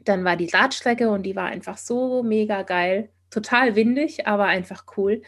dann 0.00 0.24
war 0.24 0.36
die 0.36 0.50
Radstrecke 0.50 1.08
und 1.10 1.22
die 1.22 1.36
war 1.36 1.46
einfach 1.46 1.78
so 1.78 2.22
mega 2.22 2.62
geil. 2.62 3.10
Total 3.30 3.74
windig, 3.74 4.26
aber 4.26 4.44
einfach 4.44 4.84
cool. 4.96 5.22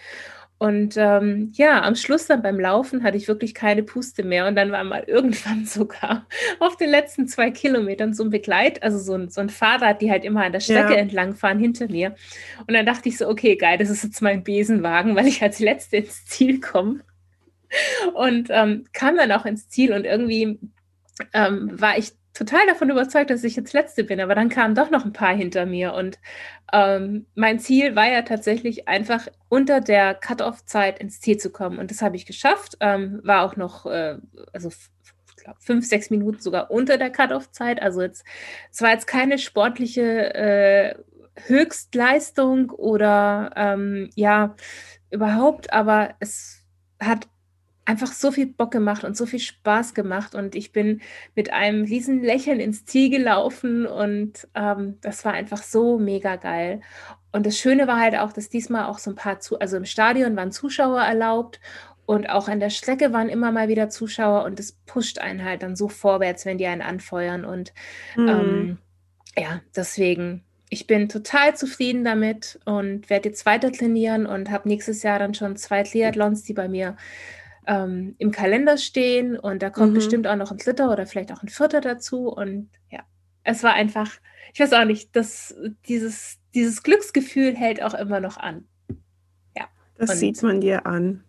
Und 0.58 0.96
ähm, 0.96 1.50
ja, 1.54 1.82
am 1.82 1.94
Schluss 1.96 2.26
dann 2.26 2.40
beim 2.40 2.58
Laufen 2.58 3.02
hatte 3.02 3.18
ich 3.18 3.28
wirklich 3.28 3.52
keine 3.54 3.82
Puste 3.82 4.22
mehr. 4.22 4.46
Und 4.46 4.56
dann 4.56 4.72
war 4.72 4.84
mal 4.84 5.04
irgendwann 5.06 5.66
sogar 5.66 6.26
auf 6.60 6.76
den 6.76 6.88
letzten 6.88 7.28
zwei 7.28 7.50
Kilometern 7.50 8.14
so 8.14 8.25
ein 8.25 8.30
Begleit, 8.30 8.82
also 8.82 8.98
so 8.98 9.14
ein, 9.14 9.28
so 9.28 9.42
ein 9.42 9.50
Fahrrad, 9.50 10.00
die 10.00 10.10
halt 10.10 10.25
immer 10.25 10.44
an 10.44 10.52
der 10.52 10.60
Strecke 10.60 10.94
Ja. 10.94 10.98
entlangfahren 10.98 11.58
hinter 11.58 11.88
mir. 11.88 12.14
Und 12.66 12.72
dann 12.75 12.86
dachte 12.86 13.08
ich 13.08 13.18
so, 13.18 13.28
okay, 13.28 13.56
geil, 13.56 13.76
das 13.78 13.90
ist 13.90 14.02
jetzt 14.04 14.22
mein 14.22 14.44
Besenwagen, 14.44 15.14
weil 15.14 15.26
ich 15.26 15.42
als 15.42 15.58
Letzte 15.58 15.98
ins 15.98 16.25
Ziel 16.25 16.60
komme. 16.60 17.00
Und 18.14 18.48
ähm, 18.50 18.84
kam 18.92 19.16
dann 19.16 19.32
auch 19.32 19.44
ins 19.44 19.68
Ziel 19.68 19.92
und 19.92 20.04
irgendwie 20.04 20.58
ähm, 21.32 21.70
war 21.80 21.98
ich 21.98 22.12
total 22.37 22.66
davon 22.66 22.90
überzeugt, 22.90 23.31
dass 23.31 23.45
ich 23.45 23.57
jetzt 23.57 23.73
Letzte 23.73 24.05
bin, 24.05 24.21
aber 24.21 24.35
dann 24.35 24.49
kamen 24.49 24.75
doch 24.75 24.90
noch 24.90 25.05
ein 25.05 25.12
paar 25.12 25.35
hinter 25.35 25.66
mir. 25.66 25.95
Und 25.95 26.19
ähm, 26.73 27.26
mein 27.35 27.59
Ziel 27.59 27.97
war 27.97 28.09
ja 28.09 28.23
tatsächlich 28.23 28.88
einfach 28.88 29.26
unter 29.49 29.81
der 29.81 30.14
Cut-off-Zeit 30.14 30.99
ins 30.99 31.21
Ziel 31.21 31.38
zu 31.38 31.50
kommen. 31.50 31.78
Und 31.78 31.90
das 31.90 32.02
habe 32.02 32.16
ich 32.16 32.26
geschafft, 32.26 32.76
ähm, 32.81 33.21
war 33.25 33.45
auch 33.45 33.57
noch, 33.57 33.87
äh, 33.87 34.19
also 34.52 34.71
glaub, 35.43 35.57
fünf, 35.62 35.87
sechs 35.87 36.11
Minuten 36.11 36.40
sogar 36.40 36.71
unter 36.71 36.99
der 36.99 37.11
Cut-off-Zeit, 37.11 37.81
also 37.81 38.02
jetzt, 38.02 38.25
es 38.71 38.83
war 38.83 38.90
jetzt 38.90 39.07
keine 39.07 39.38
sportliche 39.38 40.35
äh, 40.35 40.95
Höchstleistung 41.47 42.71
oder 42.71 43.50
ähm, 43.57 44.11
ja, 44.14 44.57
überhaupt, 45.11 45.73
aber 45.73 46.14
es 46.21 46.64
hat 47.00 47.28
einfach 47.87 48.12
so 48.12 48.33
viel 48.33 48.47
Bock 48.47 48.73
gemacht 48.73 49.05
und 49.05 49.16
so 49.16 49.26
viel 49.26 49.38
Spaß 49.40 49.95
gemacht 49.95 50.35
und 50.35 50.55
ich 50.57 50.73
bin 50.73 51.00
mit 51.35 51.52
einem 51.52 51.85
riesen 51.85 52.23
Lächeln 52.23 52.61
ins 52.61 52.85
Ziel 52.85 53.11
gelaufen 53.11 53.87
und 53.87 54.49
ähm, 54.55 54.99
das 55.02 55.25
war 55.25 55.33
einfach 55.33 55.62
so 55.62 55.99
mega 55.99 56.37
geil. 56.37 56.81
Und 57.33 57.47
das 57.47 57.59
Schöne 57.59 57.87
war 57.87 58.00
halt 58.00 58.16
auch, 58.16 58.33
dass 58.33 58.49
diesmal 58.49 58.87
auch 58.87 58.99
so 58.99 59.11
ein 59.11 59.16
paar 59.16 59.40
zu, 59.40 59.59
also 59.61 59.76
im 59.76 59.85
Stadion 59.85 60.37
waren 60.37 60.52
Zuschauer 60.52 61.00
erlaubt 61.02 61.61
und 62.07 62.28
auch 62.31 62.49
an 62.49 62.61
der 62.61 62.71
Strecke 62.71 63.12
waren 63.12 63.28
immer 63.28 63.52
mal 63.52 63.69
wieder 63.69 63.88
Zuschauer 63.88 64.45
und 64.45 64.59
das 64.59 64.73
pusht 64.87 65.19
einen 65.19 65.45
halt 65.45 65.62
dann 65.62 65.76
so 65.76 65.88
vorwärts, 65.88 66.45
wenn 66.47 66.59
die 66.59 66.66
einen 66.66 66.83
anfeuern 66.83 67.45
und 67.45 67.73
Mhm. 68.14 68.26
ähm, 68.26 68.78
ja, 69.38 69.61
deswegen, 69.76 70.45
ich 70.71 70.87
bin 70.87 71.09
total 71.09 71.57
zufrieden 71.57 72.05
damit 72.05 72.59
und 72.64 73.11
werde 73.11 73.28
jetzt 73.28 73.47
weiter 73.47 73.73
trainieren 73.73 74.26
und 74.26 74.50
habe 74.50 74.69
nächstes 74.69 75.02
Jahr 75.02 75.19
dann 75.19 75.35
schon 75.35 75.57
zwei 75.57 75.83
Triathlons, 75.83 76.43
die 76.45 76.55
bei 76.55 76.69
mir 76.69 76.97
ähm, 77.66 78.14
im 78.18 78.30
Kalender 78.30 78.76
stehen. 78.78 79.38
Und 79.38 79.62
da 79.62 79.70
kommt 79.70 79.90
Mhm. 79.90 79.94
bestimmt 79.94 80.26
auch 80.26 80.37
noch 80.37 80.50
ein 80.52 80.58
dritter 80.58 80.90
oder 80.90 81.06
vielleicht 81.06 81.32
auch 81.32 81.42
ein 81.42 81.49
vierter 81.49 81.80
dazu. 81.80 82.28
Und 82.28 82.70
ja, 82.90 83.00
es 83.44 83.62
war 83.62 83.75
einfach, 83.75 84.11
ich 84.54 84.61
weiß 84.61 84.73
auch 84.73 84.85
nicht, 84.85 85.14
das, 85.16 85.54
dieses, 85.88 86.38
dieses 86.54 86.82
Glücksgefühl 86.82 87.54
hält 87.56 87.82
auch 87.82 87.94
immer 87.94 88.20
noch 88.20 88.37
an. 88.37 88.66
Das 89.99 90.11
und- 90.11 90.16
sieht 90.16 90.42
man 90.42 90.61
dir 90.61 90.85
an. 90.85 91.23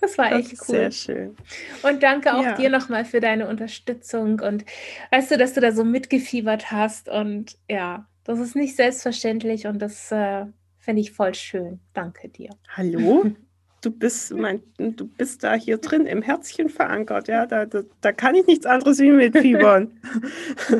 Das 0.00 0.18
war 0.18 0.30
Das 0.30 0.40
echt 0.40 0.54
cool. 0.62 0.66
sehr 0.66 0.90
schön. 0.90 1.36
Und 1.84 2.02
danke 2.02 2.34
auch 2.34 2.42
Ja. 2.42 2.56
dir 2.56 2.70
nochmal 2.70 3.04
für 3.04 3.20
deine 3.20 3.46
Unterstützung 3.46 4.40
und 4.40 4.64
weißt 5.12 5.30
du, 5.30 5.38
dass 5.38 5.52
du 5.52 5.60
da 5.60 5.70
so 5.70 5.84
mitgefiebert 5.84 6.72
hast 6.72 7.08
und 7.08 7.56
ja, 7.70 8.08
das 8.24 8.40
ist 8.40 8.56
nicht 8.56 8.74
selbstverständlich 8.74 9.68
und 9.68 9.78
das 9.78 10.10
äh, 10.10 10.46
finde 10.78 11.02
ich 11.02 11.12
voll 11.12 11.36
schön. 11.36 11.78
Danke 11.92 12.28
dir. 12.28 12.50
Hallo? 12.76 13.30
Du 13.82 13.90
bist, 13.90 14.32
mein, 14.32 14.62
du 14.78 15.06
bist 15.06 15.42
da 15.44 15.54
hier 15.54 15.76
drin 15.78 16.06
im 16.06 16.22
Herzchen 16.22 16.68
verankert, 16.68 17.28
ja. 17.28 17.46
Da, 17.46 17.66
da, 17.66 17.82
da 18.00 18.12
kann 18.12 18.34
ich 18.36 18.46
nichts 18.46 18.64
anderes 18.64 18.98
wie 19.00 19.10
mitfiebern. 19.10 19.90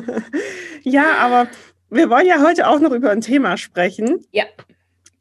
ja, 0.83 1.17
aber 1.19 1.47
wir 1.89 2.09
wollen 2.09 2.25
ja 2.25 2.41
heute 2.41 2.67
auch 2.67 2.79
noch 2.79 2.91
über 2.91 3.11
ein 3.11 3.21
Thema 3.21 3.57
sprechen. 3.57 4.25
Ja, 4.31 4.45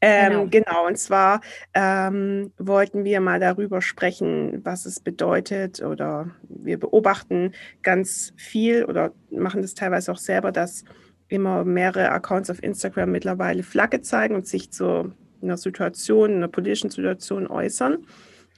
Ähm, 0.01 0.31
Genau. 0.31 0.47
genau. 0.51 0.87
und 0.87 0.97
zwar 0.99 1.41
ähm, 1.75 2.53
wollten 2.59 3.05
wir 3.05 3.21
mal 3.21 3.39
darüber 3.41 3.83
sprechen, 3.83 4.61
was 4.65 4.87
es 4.87 5.01
bedeutet 5.01 5.83
oder 5.83 6.31
wir 6.49 6.79
beobachten 6.79 7.53
ganz 7.83 8.33
viel 8.37 8.85
oder 8.85 9.13
machen 9.31 9.61
das 9.63 9.75
teilweise 9.75 10.11
auch 10.13 10.19
selber, 10.19 10.51
dass 10.53 10.85
immer 11.29 11.65
mehrere 11.65 12.11
Accounts 12.11 12.51
auf 12.51 12.63
Instagram 12.63 13.11
mittlerweile 13.13 13.63
Flagge 13.63 14.03
zeigen 14.03 14.35
und 14.35 14.47
sich 14.47 14.71
zu 14.73 15.13
einer 15.43 15.57
Situation, 15.57 16.33
einer 16.33 16.49
politischen 16.49 16.91
Situation 16.91 17.47
äußern. 17.47 18.07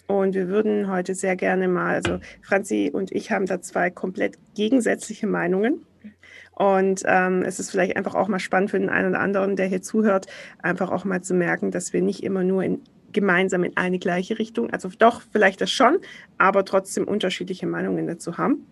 Und 0.07 0.35
wir 0.35 0.49
würden 0.49 0.91
heute 0.91 1.15
sehr 1.15 1.35
gerne 1.35 1.67
mal, 1.67 1.95
also 1.95 2.19
Franzi 2.43 2.91
und 2.93 3.11
ich 3.13 3.31
haben 3.31 3.47
da 3.47 3.61
zwei 3.61 3.91
komplett 3.91 4.39
gegensätzliche 4.55 5.27
Meinungen. 5.27 5.87
Und 6.53 7.03
ähm, 7.07 7.43
es 7.43 7.59
ist 7.59 7.71
vielleicht 7.71 7.97
einfach 7.97 8.15
auch 8.15 8.29
mal 8.29 8.39
spannend 8.39 8.71
für 8.71 8.79
den 8.79 8.91
einen 8.91 9.11
oder 9.11 9.21
anderen, 9.21 9.57
der 9.57 9.67
hier 9.67 9.83
zuhört, 9.83 10.27
einfach 10.63 10.91
auch 10.91 11.05
mal 11.05 11.23
zu 11.23 11.35
merken, 11.35 11.71
dass 11.71 11.93
wir 11.93 12.03
nicht 12.03 12.23
immer 12.23 12.45
nur 12.45 12.63
in, 12.63 12.83
gemeinsam 13.13 13.65
in 13.65 13.77
eine 13.77 13.99
gleiche 13.99 14.39
Richtung, 14.39 14.71
also 14.71 14.91
doch 14.99 15.23
vielleicht 15.33 15.61
das 15.61 15.71
schon, 15.71 15.99
aber 16.39 16.65
trotzdem 16.65 17.09
unterschiedliche 17.09 17.67
Meinungen 17.67 18.07
dazu 18.07 18.37
haben. 18.39 18.67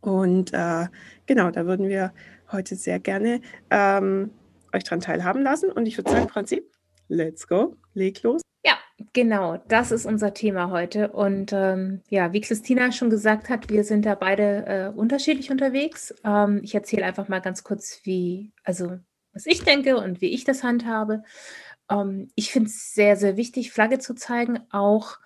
Und 0.00 0.52
äh, 0.54 0.86
genau, 1.26 1.50
da 1.50 1.66
würden 1.66 1.88
wir 1.88 2.12
heute 2.52 2.76
sehr 2.76 3.00
gerne 3.00 3.40
ähm, 3.70 4.30
euch 4.72 4.84
dran 4.84 5.00
teilhaben 5.00 5.42
lassen. 5.42 5.70
Und 5.70 5.86
ich 5.86 5.98
würde 5.98 6.10
sagen, 6.10 6.28
Franzi, 6.28 6.62
let's 7.10 7.46
go, 7.46 7.76
leg 7.94 8.22
los. 8.22 8.40
Ja, 8.64 8.78
genau, 9.12 9.58
das 9.68 9.90
ist 9.90 10.06
unser 10.06 10.32
Thema 10.32 10.70
heute. 10.70 11.12
Und 11.12 11.52
ähm, 11.52 12.02
ja, 12.08 12.32
wie 12.32 12.40
Christina 12.40 12.92
schon 12.92 13.10
gesagt 13.10 13.48
hat, 13.48 13.68
wir 13.68 13.84
sind 13.84 14.06
da 14.06 14.14
beide 14.14 14.66
äh, 14.66 14.98
unterschiedlich 14.98 15.50
unterwegs. 15.50 16.14
Ähm, 16.24 16.60
ich 16.62 16.74
erzähle 16.74 17.04
einfach 17.04 17.28
mal 17.28 17.40
ganz 17.40 17.64
kurz, 17.64 18.00
wie, 18.04 18.52
also 18.64 18.98
was 19.32 19.46
ich 19.46 19.62
denke 19.62 19.96
und 19.96 20.20
wie 20.20 20.32
ich 20.32 20.44
das 20.44 20.62
handhabe. 20.62 21.22
Ähm, 21.90 22.30
ich 22.34 22.52
finde 22.52 22.68
es 22.68 22.94
sehr, 22.94 23.16
sehr 23.16 23.36
wichtig, 23.36 23.72
Flagge 23.72 23.98
zu 23.98 24.14
zeigen, 24.14 24.60
auch 24.70 25.18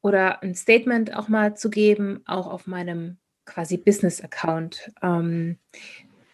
oder 0.00 0.42
ein 0.42 0.54
Statement 0.54 1.14
auch 1.16 1.28
mal 1.28 1.56
zu 1.56 1.70
geben, 1.70 2.22
auch 2.26 2.46
auf 2.46 2.66
meinem 2.66 3.18
quasi 3.44 3.76
Business-Account. 3.76 4.92
Ähm, 5.02 5.58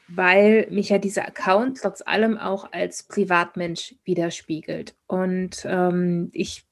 weil 0.08 0.66
mich 0.70 0.90
ja 0.90 0.98
dieser 0.98 1.26
Account 1.26 1.78
trotz 1.80 2.02
allem 2.02 2.36
auch 2.38 2.72
als 2.72 3.04
Privatmensch 3.04 3.94
widerspiegelt. 4.04 4.94
Und 5.06 5.64
ähm, 5.68 6.30
ich 6.32 6.64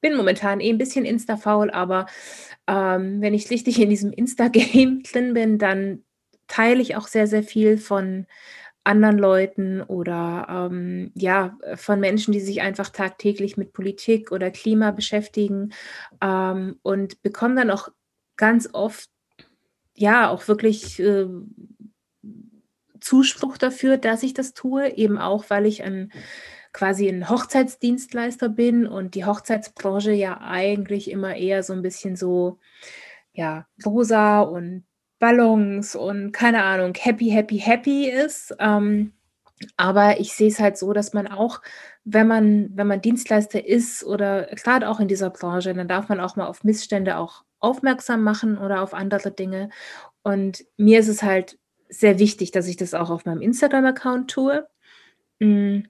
bin 0.00 0.16
momentan 0.16 0.60
eh 0.60 0.68
ein 0.68 0.78
bisschen 0.78 1.04
Insta-faul, 1.04 1.70
aber 1.70 2.06
ähm, 2.66 3.20
wenn 3.20 3.32
ich 3.34 3.50
richtig 3.50 3.80
in 3.80 3.90
diesem 3.90 4.12
Insta-Game 4.12 5.02
drin 5.12 5.34
bin, 5.34 5.58
dann 5.58 6.04
teile 6.46 6.82
ich 6.82 6.96
auch 6.96 7.08
sehr, 7.08 7.26
sehr 7.26 7.42
viel 7.42 7.78
von 7.78 8.26
anderen 8.84 9.18
Leuten 9.18 9.80
oder 9.80 10.46
ähm, 10.70 11.10
ja, 11.14 11.56
von 11.74 12.00
Menschen, 12.00 12.32
die 12.32 12.40
sich 12.40 12.60
einfach 12.60 12.90
tagtäglich 12.90 13.56
mit 13.56 13.72
Politik 13.72 14.30
oder 14.30 14.50
Klima 14.50 14.90
beschäftigen 14.90 15.72
ähm, 16.20 16.78
und 16.82 17.22
bekomme 17.22 17.54
dann 17.54 17.70
auch 17.70 17.88
ganz 18.36 18.68
oft, 18.74 19.08
ja, 19.96 20.28
auch 20.28 20.48
wirklich 20.48 21.00
äh, 21.00 21.26
Zuspruch 23.04 23.58
dafür, 23.58 23.98
dass 23.98 24.22
ich 24.22 24.34
das 24.34 24.54
tue, 24.54 24.96
eben 24.96 25.18
auch, 25.18 25.44
weil 25.50 25.66
ich 25.66 25.82
ein 25.84 26.12
quasi 26.72 27.08
ein 27.08 27.28
Hochzeitsdienstleister 27.28 28.48
bin 28.48 28.86
und 28.86 29.14
die 29.14 29.24
Hochzeitsbranche 29.24 30.12
ja 30.12 30.40
eigentlich 30.40 31.10
immer 31.10 31.36
eher 31.36 31.62
so 31.62 31.72
ein 31.72 31.82
bisschen 31.82 32.16
so, 32.16 32.58
ja, 33.32 33.66
rosa 33.86 34.40
und 34.40 34.84
Ballons 35.20 35.96
und 35.96 36.32
keine 36.32 36.64
Ahnung, 36.64 36.94
happy, 36.98 37.30
happy, 37.30 37.58
happy 37.58 38.08
ist. 38.10 38.54
Ähm, 38.58 39.12
aber 39.76 40.20
ich 40.20 40.34
sehe 40.34 40.48
es 40.48 40.60
halt 40.60 40.76
so, 40.76 40.92
dass 40.92 41.12
man 41.12 41.28
auch, 41.28 41.62
wenn 42.04 42.26
man, 42.26 42.70
wenn 42.74 42.88
man 42.88 43.00
Dienstleister 43.00 43.64
ist 43.64 44.04
oder 44.04 44.46
gerade 44.46 44.88
auch 44.88 45.00
in 45.00 45.08
dieser 45.08 45.30
Branche, 45.30 45.74
dann 45.74 45.88
darf 45.88 46.08
man 46.08 46.20
auch 46.20 46.36
mal 46.36 46.46
auf 46.46 46.64
Missstände 46.64 47.16
auch 47.18 47.44
aufmerksam 47.60 48.22
machen 48.22 48.58
oder 48.58 48.82
auf 48.82 48.94
andere 48.94 49.30
Dinge. 49.30 49.70
Und 50.22 50.64
mir 50.76 51.00
ist 51.00 51.08
es 51.08 51.22
halt 51.22 51.58
sehr 51.88 52.18
wichtig, 52.18 52.50
dass 52.50 52.66
ich 52.66 52.76
das 52.76 52.94
auch 52.94 53.10
auf 53.10 53.24
meinem 53.24 53.40
Instagram-Account 53.40 54.30
tue. 54.30 54.66
Mm, 55.40 55.80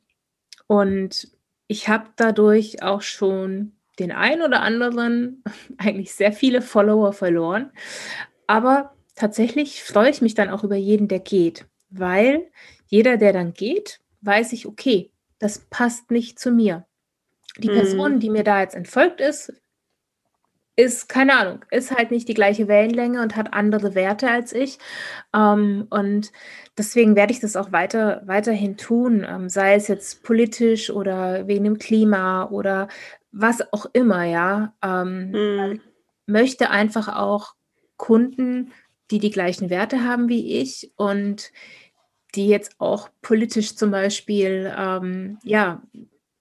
Und 0.66 1.28
ich 1.66 1.88
habe 1.88 2.10
dadurch 2.16 2.82
auch 2.82 3.02
schon 3.02 3.72
den 3.98 4.12
einen 4.12 4.42
oder 4.42 4.62
anderen, 4.62 5.42
eigentlich 5.78 6.14
sehr 6.14 6.32
viele 6.32 6.62
Follower 6.62 7.12
verloren. 7.12 7.70
Aber 8.46 8.94
tatsächlich 9.14 9.82
freue 9.82 10.10
ich 10.10 10.20
mich 10.20 10.34
dann 10.34 10.50
auch 10.50 10.64
über 10.64 10.76
jeden, 10.76 11.08
der 11.08 11.20
geht, 11.20 11.66
weil 11.90 12.50
jeder, 12.86 13.16
der 13.16 13.32
dann 13.32 13.54
geht, 13.54 14.00
weiß 14.22 14.52
ich, 14.52 14.66
okay, 14.66 15.10
das 15.38 15.58
passt 15.70 16.10
nicht 16.10 16.38
zu 16.38 16.50
mir. 16.50 16.86
Die 17.58 17.68
mhm. 17.68 17.74
Person, 17.74 18.20
die 18.20 18.30
mir 18.30 18.44
da 18.44 18.60
jetzt 18.60 18.74
entfolgt 18.74 19.20
ist, 19.20 19.52
ist, 20.76 21.08
keine 21.08 21.38
Ahnung, 21.38 21.64
ist 21.70 21.92
halt 21.92 22.10
nicht 22.10 22.28
die 22.28 22.34
gleiche 22.34 22.66
Wellenlänge 22.66 23.22
und 23.22 23.36
hat 23.36 23.52
andere 23.52 23.94
Werte 23.94 24.28
als 24.28 24.52
ich. 24.52 24.78
Ähm, 25.34 25.86
und 25.90 26.32
deswegen 26.76 27.14
werde 27.16 27.32
ich 27.32 27.40
das 27.40 27.56
auch 27.56 27.72
weiter, 27.72 28.22
weiterhin 28.26 28.76
tun, 28.76 29.24
ähm, 29.28 29.48
sei 29.48 29.74
es 29.74 29.88
jetzt 29.88 30.24
politisch 30.24 30.90
oder 30.90 31.46
wegen 31.46 31.64
dem 31.64 31.78
Klima 31.78 32.48
oder 32.50 32.88
was 33.30 33.72
auch 33.72 33.86
immer, 33.92 34.24
ja. 34.24 34.74
Ähm, 34.82 35.30
mhm. 35.30 35.80
Möchte 36.26 36.70
einfach 36.70 37.08
auch 37.08 37.54
Kunden, 37.96 38.72
die 39.10 39.18
die 39.18 39.30
gleichen 39.30 39.70
Werte 39.70 40.02
haben 40.04 40.28
wie 40.28 40.60
ich 40.60 40.92
und 40.96 41.52
die 42.34 42.48
jetzt 42.48 42.80
auch 42.80 43.10
politisch 43.22 43.76
zum 43.76 43.90
Beispiel, 43.90 44.72
ähm, 44.76 45.38
ja, 45.44 45.82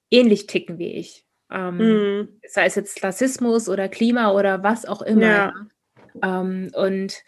ähnlich 0.10 0.48
ticken 0.48 0.80
wie 0.80 0.94
ich. 0.94 1.26
Ähm, 1.54 1.78
mhm. 1.78 2.28
Sei 2.48 2.66
es 2.66 2.76
jetzt 2.76 3.04
Rassismus 3.04 3.70
oder 3.70 3.88
Klima 3.88 4.32
oder 4.32 4.64
was 4.64 4.86
auch 4.86 5.02
immer. 5.02 5.22
Ja. 5.22 5.54
Ähm, 6.22 6.72
und 6.74 7.24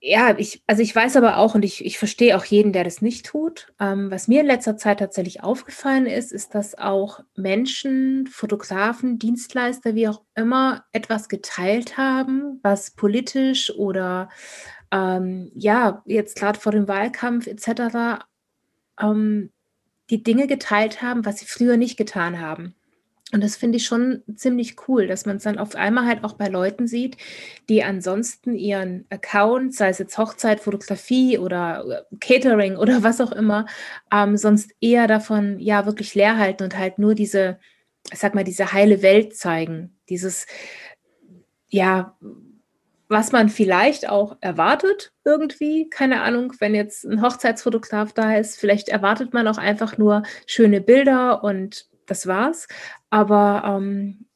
ja, 0.00 0.36
ich, 0.38 0.62
also 0.66 0.82
ich 0.82 0.94
weiß 0.94 1.16
aber 1.16 1.38
auch 1.38 1.54
und 1.54 1.64
ich, 1.64 1.84
ich 1.84 1.98
verstehe 1.98 2.36
auch 2.36 2.44
jeden, 2.44 2.72
der 2.72 2.84
das 2.84 3.02
nicht 3.02 3.26
tut. 3.26 3.72
Ähm, 3.80 4.10
was 4.10 4.28
mir 4.28 4.40
in 4.40 4.46
letzter 4.46 4.76
Zeit 4.76 4.98
tatsächlich 4.98 5.42
aufgefallen 5.42 6.06
ist, 6.06 6.32
ist, 6.32 6.54
dass 6.54 6.76
auch 6.76 7.20
Menschen, 7.34 8.26
Fotografen, 8.26 9.18
Dienstleister, 9.18 9.94
wie 9.94 10.08
auch 10.08 10.22
immer, 10.34 10.84
etwas 10.92 11.28
geteilt 11.28 11.96
haben, 11.96 12.60
was 12.62 12.92
politisch 12.92 13.74
oder 13.74 14.28
ähm, 14.92 15.50
ja, 15.54 16.02
jetzt 16.06 16.36
gerade 16.36 16.60
vor 16.60 16.72
dem 16.72 16.86
Wahlkampf 16.86 17.46
etc. 17.46 18.24
Ähm, 19.00 19.50
die 20.10 20.22
Dinge 20.22 20.46
geteilt 20.46 21.02
haben, 21.02 21.24
was 21.24 21.38
sie 21.38 21.46
früher 21.46 21.76
nicht 21.76 21.96
getan 21.96 22.40
haben. 22.40 22.74
Und 23.32 23.42
das 23.42 23.56
finde 23.56 23.78
ich 23.78 23.84
schon 23.84 24.22
ziemlich 24.36 24.76
cool, 24.86 25.08
dass 25.08 25.26
man 25.26 25.38
es 25.38 25.42
dann 25.42 25.58
auf 25.58 25.74
einmal 25.74 26.06
halt 26.06 26.22
auch 26.22 26.34
bei 26.34 26.46
Leuten 26.46 26.86
sieht, 26.86 27.16
die 27.68 27.82
ansonsten 27.82 28.54
ihren 28.54 29.04
Account, 29.10 29.74
sei 29.74 29.88
es 29.88 29.98
jetzt 29.98 30.16
Hochzeit, 30.16 30.60
Fotografie 30.60 31.36
oder 31.38 32.06
äh, 32.12 32.16
Catering 32.20 32.76
oder 32.76 33.02
was 33.02 33.20
auch 33.20 33.32
immer, 33.32 33.66
ähm, 34.12 34.36
sonst 34.36 34.70
eher 34.80 35.08
davon 35.08 35.58
ja 35.58 35.86
wirklich 35.86 36.14
leer 36.14 36.38
halten 36.38 36.62
und 36.62 36.78
halt 36.78 37.00
nur 37.00 37.16
diese, 37.16 37.58
ich 38.12 38.18
sag 38.18 38.36
mal, 38.36 38.44
diese 38.44 38.72
heile 38.72 39.02
Welt 39.02 39.36
zeigen. 39.36 39.96
Dieses, 40.08 40.46
ja, 41.68 42.16
was 43.08 43.32
man 43.32 43.48
vielleicht 43.48 44.08
auch 44.08 44.36
erwartet 44.40 45.12
irgendwie, 45.24 45.90
keine 45.90 46.22
Ahnung, 46.22 46.52
wenn 46.60 46.76
jetzt 46.76 47.04
ein 47.04 47.22
Hochzeitsfotograf 47.22 48.12
da 48.12 48.36
ist, 48.36 48.58
vielleicht 48.58 48.88
erwartet 48.88 49.32
man 49.34 49.48
auch 49.48 49.58
einfach 49.58 49.98
nur 49.98 50.22
schöne 50.46 50.80
Bilder 50.80 51.42
und 51.42 51.88
das 52.06 52.26
war's. 52.26 52.68
Aber 53.10 53.62
ähm, 53.64 54.26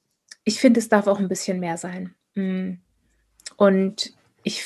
ich 0.44 0.60
finde, 0.60 0.80
es 0.80 0.88
darf 0.88 1.06
auch 1.06 1.18
ein 1.18 1.28
bisschen 1.28 1.60
mehr 1.60 1.76
sein. 1.76 2.14
Mm. 2.34 2.74
Und 3.56 4.12
ich 4.42 4.64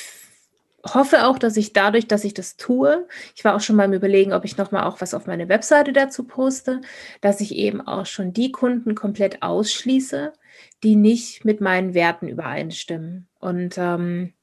hoffe 0.85 1.25
auch, 1.25 1.39
dass 1.39 1.57
ich 1.57 1.73
dadurch, 1.73 2.07
dass 2.07 2.23
ich 2.23 2.33
das 2.33 2.57
tue, 2.57 3.07
ich 3.35 3.43
war 3.43 3.55
auch 3.55 3.61
schon 3.61 3.77
beim 3.77 3.93
Überlegen, 3.93 4.33
ob 4.33 4.45
ich 4.45 4.57
nochmal 4.57 4.83
auch 4.83 5.01
was 5.01 5.13
auf 5.13 5.25
meine 5.25 5.49
Webseite 5.49 5.93
dazu 5.93 6.23
poste, 6.23 6.81
dass 7.21 7.41
ich 7.41 7.55
eben 7.55 7.81
auch 7.81 8.05
schon 8.05 8.33
die 8.33 8.51
Kunden 8.51 8.95
komplett 8.95 9.41
ausschließe, 9.41 10.33
die 10.83 10.95
nicht 10.95 11.43
mit 11.43 11.59
meinen 11.59 11.93
Werten 11.93 12.27
übereinstimmen. 12.27 13.27
Und 13.39 13.77
ähm, 13.77 14.33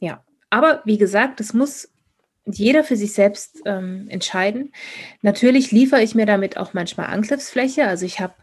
ja, 0.00 0.24
aber 0.50 0.82
wie 0.84 0.98
gesagt, 0.98 1.40
es 1.40 1.52
muss 1.52 1.92
jeder 2.44 2.84
für 2.84 2.96
sich 2.96 3.12
selbst 3.12 3.62
ähm, 3.66 4.06
entscheiden. 4.08 4.72
Natürlich 5.20 5.70
liefere 5.70 6.02
ich 6.02 6.14
mir 6.14 6.26
damit 6.26 6.56
auch 6.56 6.74
manchmal 6.74 7.06
Angriffsfläche. 7.06 7.86
Also 7.86 8.04
ich 8.04 8.20
habe 8.20 8.34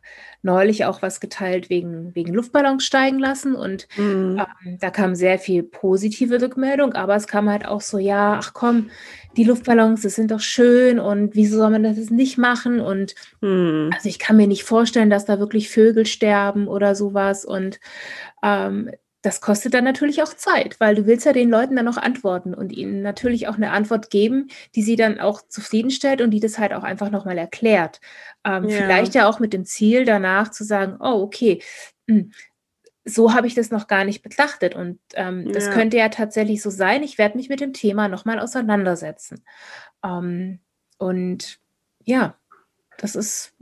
neulich 0.41 0.85
auch 0.85 1.01
was 1.01 1.19
geteilt 1.19 1.69
wegen, 1.69 2.15
wegen 2.15 2.33
Luftballons 2.33 2.85
steigen 2.85 3.19
lassen 3.19 3.55
und 3.55 3.88
mhm. 3.97 4.41
ähm, 4.65 4.77
da 4.79 4.89
kam 4.89 5.15
sehr 5.15 5.38
viel 5.38 5.63
positive 5.63 6.41
Rückmeldung, 6.41 6.93
aber 6.93 7.15
es 7.15 7.27
kam 7.27 7.49
halt 7.49 7.65
auch 7.67 7.81
so, 7.81 7.97
ja, 7.97 8.39
ach 8.41 8.53
komm, 8.53 8.89
die 9.35 9.43
Luftballons, 9.43 10.01
das 10.01 10.15
sind 10.15 10.31
doch 10.31 10.39
schön 10.39 10.97
und 10.97 11.35
wieso 11.35 11.57
soll 11.57 11.69
man 11.69 11.83
das 11.83 12.09
nicht 12.09 12.38
machen? 12.38 12.79
Und 12.79 13.15
mhm. 13.41 13.89
also 13.93 14.07
ich 14.07 14.17
kann 14.17 14.38
mir 14.38 14.47
nicht 14.47 14.63
vorstellen, 14.63 15.09
dass 15.09 15.25
da 15.25 15.39
wirklich 15.39 15.69
Vögel 15.69 16.05
sterben 16.05 16.67
oder 16.67 16.95
sowas 16.95 17.43
und 17.43 17.79
ähm, 18.41 18.89
das 19.21 19.41
kostet 19.41 19.73
dann 19.73 19.84
natürlich 19.84 20.23
auch 20.23 20.34
Zeit, 20.34 20.79
weil 20.79 20.95
du 20.95 21.05
willst 21.05 21.25
ja 21.25 21.34
den 21.34 21.49
Leuten 21.49 21.75
dann 21.75 21.88
auch 21.88 21.97
antworten 21.97 22.53
und 22.53 22.71
ihnen 22.71 23.01
natürlich 23.01 23.47
auch 23.47 23.55
eine 23.55 23.71
Antwort 23.71 24.10
geben, 24.10 24.47
die 24.75 24.82
sie 24.82 24.95
dann 24.95 25.19
auch 25.19 25.41
zufriedenstellt 25.47 26.21
und 26.21 26.32
die 26.32 26.39
das 26.39 26.58
halt 26.58 26.73
auch 26.73 26.84
einfach 26.84 27.10
nochmal 27.10 27.38
erklärt. 27.38 27.99
Ähm, 28.45 28.69
ja. 28.69 28.77
Vielleicht 28.77 29.15
ja 29.15 29.27
auch 29.27 29.39
mit 29.39 29.51
dem 29.51 29.65
Ziel 29.65 30.05
danach 30.05 30.51
zu 30.51 30.63
sagen, 30.63 30.97
oh, 31.01 31.21
okay, 31.21 31.62
hm, 32.08 32.32
so 33.03 33.34
habe 33.34 33.47
ich 33.47 33.55
das 33.55 33.71
noch 33.71 33.88
gar 33.88 34.05
nicht 34.05 34.21
betrachtet 34.21 34.75
und 34.75 34.99
ähm, 35.15 35.51
das 35.51 35.65
ja. 35.65 35.73
könnte 35.73 35.97
ja 35.97 36.10
tatsächlich 36.10 36.62
so 36.62 36.69
sein. 36.69 37.03
Ich 37.03 37.17
werde 37.17 37.38
mich 37.38 37.49
mit 37.49 37.60
dem 37.60 37.73
Thema 37.73 38.08
nochmal 38.08 38.39
auseinandersetzen. 38.39 39.43
Ähm, 40.03 40.60
und 40.97 41.60
ja, 42.03 42.36
das 42.97 43.15
ist 43.15 43.53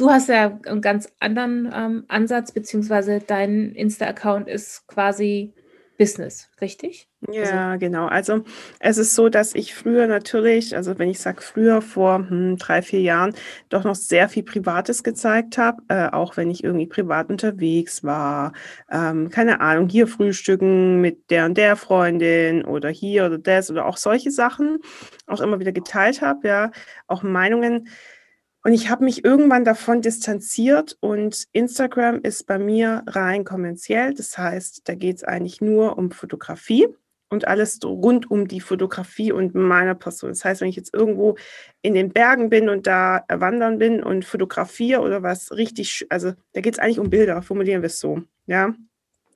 du 0.00 0.10
hast 0.10 0.28
ja 0.28 0.58
einen 0.66 0.80
ganz 0.80 1.12
anderen 1.20 1.70
ähm, 1.74 2.04
Ansatz, 2.08 2.52
beziehungsweise 2.52 3.20
dein 3.20 3.72
Insta-Account 3.74 4.48
ist 4.48 4.86
quasi 4.86 5.52
Business, 5.98 6.48
richtig? 6.62 7.10
Ja, 7.30 7.72
also, 7.72 7.78
genau. 7.78 8.06
Also 8.06 8.44
es 8.78 8.96
ist 8.96 9.14
so, 9.14 9.28
dass 9.28 9.54
ich 9.54 9.74
früher 9.74 10.06
natürlich, 10.06 10.74
also 10.74 10.98
wenn 10.98 11.10
ich 11.10 11.18
sage 11.18 11.42
früher 11.42 11.82
vor 11.82 12.26
hm, 12.26 12.56
drei, 12.56 12.80
vier 12.80 13.02
Jahren, 13.02 13.34
doch 13.68 13.84
noch 13.84 13.94
sehr 13.94 14.30
viel 14.30 14.42
Privates 14.42 15.04
gezeigt 15.04 15.58
habe, 15.58 15.82
äh, 15.88 16.08
auch 16.08 16.38
wenn 16.38 16.50
ich 16.50 16.64
irgendwie 16.64 16.86
privat 16.86 17.28
unterwegs 17.28 18.02
war. 18.02 18.54
Ähm, 18.90 19.28
keine 19.28 19.60
Ahnung, 19.60 19.90
hier 19.90 20.06
frühstücken 20.06 21.02
mit 21.02 21.30
der 21.30 21.44
und 21.44 21.58
der 21.58 21.76
Freundin 21.76 22.64
oder 22.64 22.88
hier 22.88 23.26
oder 23.26 23.36
das 23.36 23.70
oder 23.70 23.84
auch 23.84 23.98
solche 23.98 24.30
Sachen 24.30 24.78
auch 25.26 25.42
immer 25.42 25.60
wieder 25.60 25.72
geteilt 25.72 26.22
habe, 26.22 26.48
ja, 26.48 26.70
auch 27.08 27.22
Meinungen 27.22 27.88
und 28.62 28.72
ich 28.74 28.90
habe 28.90 29.04
mich 29.04 29.24
irgendwann 29.24 29.64
davon 29.64 30.02
distanziert 30.02 30.96
und 31.00 31.46
Instagram 31.52 32.20
ist 32.22 32.46
bei 32.46 32.58
mir 32.58 33.02
rein 33.06 33.44
kommerziell. 33.44 34.12
Das 34.12 34.36
heißt, 34.36 34.82
da 34.84 34.94
geht 34.94 35.16
es 35.16 35.24
eigentlich 35.24 35.60
nur 35.62 35.96
um 35.96 36.10
Fotografie 36.10 36.88
und 37.30 37.48
alles 37.48 37.78
rund 37.82 38.30
um 38.30 38.48
die 38.48 38.60
Fotografie 38.60 39.32
und 39.32 39.54
meiner 39.54 39.94
Person. 39.94 40.30
Das 40.30 40.44
heißt, 40.44 40.60
wenn 40.60 40.68
ich 40.68 40.76
jetzt 40.76 40.92
irgendwo 40.92 41.36
in 41.80 41.94
den 41.94 42.12
Bergen 42.12 42.50
bin 42.50 42.68
und 42.68 42.86
da 42.86 43.24
wandern 43.28 43.78
bin 43.78 44.02
und 44.02 44.26
fotografiere 44.26 45.00
oder 45.00 45.22
was 45.22 45.52
richtig, 45.52 46.06
also 46.10 46.32
da 46.52 46.60
geht 46.60 46.74
es 46.74 46.80
eigentlich 46.80 46.98
um 46.98 47.08
Bilder, 47.08 47.40
formulieren 47.40 47.80
wir 47.82 47.86
es 47.86 48.00
so. 48.00 48.22
Ja, 48.46 48.74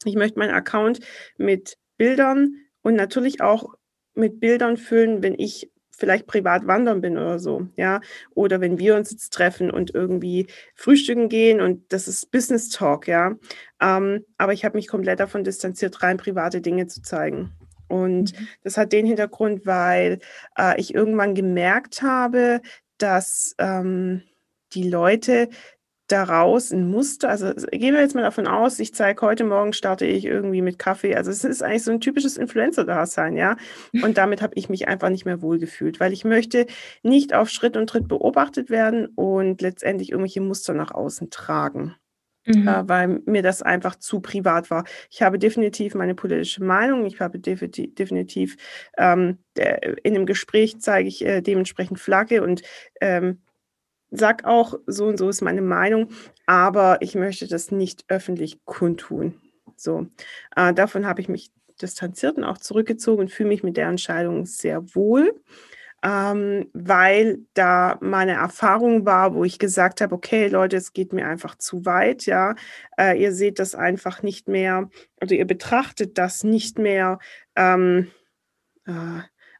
ich 0.04 0.16
möchte 0.16 0.38
meinen 0.38 0.54
Account 0.54 1.00
mit 1.38 1.78
Bildern 1.96 2.56
und 2.82 2.94
natürlich 2.94 3.40
auch 3.40 3.74
mit 4.14 4.38
Bildern 4.38 4.76
füllen, 4.76 5.22
wenn 5.22 5.34
ich 5.38 5.70
vielleicht 5.94 6.26
privat 6.26 6.66
wandern 6.66 7.00
bin 7.00 7.16
oder 7.16 7.38
so, 7.38 7.68
ja, 7.76 8.00
oder 8.34 8.60
wenn 8.60 8.78
wir 8.78 8.96
uns 8.96 9.10
jetzt 9.10 9.32
treffen 9.32 9.70
und 9.70 9.94
irgendwie 9.94 10.46
frühstücken 10.74 11.28
gehen 11.28 11.60
und 11.60 11.92
das 11.92 12.08
ist 12.08 12.30
Business 12.30 12.68
Talk, 12.68 13.08
ja, 13.08 13.34
ähm, 13.80 14.24
aber 14.38 14.52
ich 14.52 14.64
habe 14.64 14.76
mich 14.76 14.88
komplett 14.88 15.20
davon 15.20 15.44
distanziert, 15.44 16.02
rein 16.02 16.16
private 16.16 16.60
Dinge 16.60 16.86
zu 16.86 17.02
zeigen. 17.02 17.52
Und 17.88 18.38
mhm. 18.38 18.48
das 18.62 18.76
hat 18.76 18.92
den 18.92 19.06
Hintergrund, 19.06 19.66
weil 19.66 20.18
äh, 20.58 20.80
ich 20.80 20.94
irgendwann 20.94 21.34
gemerkt 21.34 22.02
habe, 22.02 22.60
dass 22.98 23.54
ähm, 23.58 24.22
die 24.72 24.88
Leute 24.88 25.48
daraus 26.08 26.70
ein 26.70 26.90
Muster, 26.90 27.30
also 27.30 27.52
gehen 27.70 27.94
wir 27.94 28.00
jetzt 28.00 28.14
mal 28.14 28.22
davon 28.22 28.46
aus, 28.46 28.78
ich 28.78 28.94
zeige 28.94 29.22
heute 29.22 29.44
Morgen 29.44 29.72
starte 29.72 30.04
ich 30.04 30.24
irgendwie 30.24 30.62
mit 30.62 30.78
Kaffee. 30.78 31.14
Also 31.14 31.30
es 31.30 31.44
ist 31.44 31.62
eigentlich 31.62 31.84
so 31.84 31.92
ein 31.92 32.00
typisches 32.00 32.36
Influencer-Dasein, 32.36 33.36
ja. 33.36 33.56
Und 34.02 34.18
damit 34.18 34.42
habe 34.42 34.54
ich 34.56 34.68
mich 34.68 34.86
einfach 34.88 35.08
nicht 35.08 35.24
mehr 35.24 35.40
wohlgefühlt, 35.40 36.00
weil 36.00 36.12
ich 36.12 36.24
möchte 36.24 36.66
nicht 37.02 37.34
auf 37.34 37.48
Schritt 37.48 37.76
und 37.76 37.88
Tritt 37.88 38.08
beobachtet 38.08 38.70
werden 38.70 39.06
und 39.14 39.62
letztendlich 39.62 40.10
irgendwelche 40.10 40.42
Muster 40.42 40.74
nach 40.74 40.92
außen 40.92 41.30
tragen. 41.30 41.94
Mhm. 42.46 42.68
Äh, 42.68 42.88
weil 42.88 43.08
mir 43.24 43.42
das 43.42 43.62
einfach 43.62 43.96
zu 43.96 44.20
privat 44.20 44.70
war. 44.70 44.84
Ich 45.10 45.22
habe 45.22 45.38
definitiv 45.38 45.94
meine 45.94 46.14
politische 46.14 46.62
Meinung, 46.62 47.06
ich 47.06 47.20
habe 47.20 47.38
definitiv, 47.38 47.94
definitiv 47.94 48.56
ähm, 48.98 49.38
der, 49.56 50.04
in 50.04 50.14
einem 50.14 50.26
Gespräch 50.26 50.78
zeige 50.80 51.08
ich 51.08 51.24
äh, 51.24 51.40
dementsprechend 51.40 51.98
Flagge 51.98 52.42
und 52.42 52.60
ähm, 53.00 53.40
sag 54.18 54.44
auch, 54.44 54.74
so 54.86 55.06
und 55.06 55.18
so 55.18 55.28
ist 55.28 55.42
meine 55.42 55.62
Meinung, 55.62 56.08
aber 56.46 56.98
ich 57.02 57.14
möchte 57.14 57.48
das 57.48 57.70
nicht 57.70 58.04
öffentlich 58.08 58.64
kundtun. 58.64 59.40
So, 59.76 60.06
äh, 60.56 60.72
davon 60.74 61.06
habe 61.06 61.20
ich 61.20 61.28
mich 61.28 61.50
distanziert 61.82 62.36
und 62.36 62.44
auch 62.44 62.58
zurückgezogen 62.58 63.20
und 63.22 63.30
fühle 63.32 63.48
mich 63.48 63.62
mit 63.64 63.76
der 63.76 63.88
Entscheidung 63.88 64.46
sehr 64.46 64.94
wohl. 64.94 65.34
ähm, 66.02 66.68
weil 66.74 67.38
da 67.54 67.96
meine 68.02 68.32
Erfahrung 68.32 69.06
war, 69.06 69.34
wo 69.34 69.44
ich 69.44 69.58
gesagt 69.58 70.00
habe, 70.02 70.14
okay, 70.14 70.48
Leute, 70.48 70.76
es 70.76 70.92
geht 70.92 71.12
mir 71.14 71.26
einfach 71.26 71.56
zu 71.56 71.86
weit, 71.86 72.26
ja. 72.26 72.54
Äh, 72.98 73.20
ihr 73.22 73.32
seht 73.32 73.58
das 73.58 73.74
einfach 73.74 74.22
nicht 74.22 74.46
mehr, 74.48 74.90
also 75.20 75.34
ihr 75.34 75.46
betrachtet 75.46 76.18
das 76.18 76.44
nicht 76.44 76.78
mehr. 76.78 77.18
Ähm, 77.56 78.10
äh, 78.86 78.92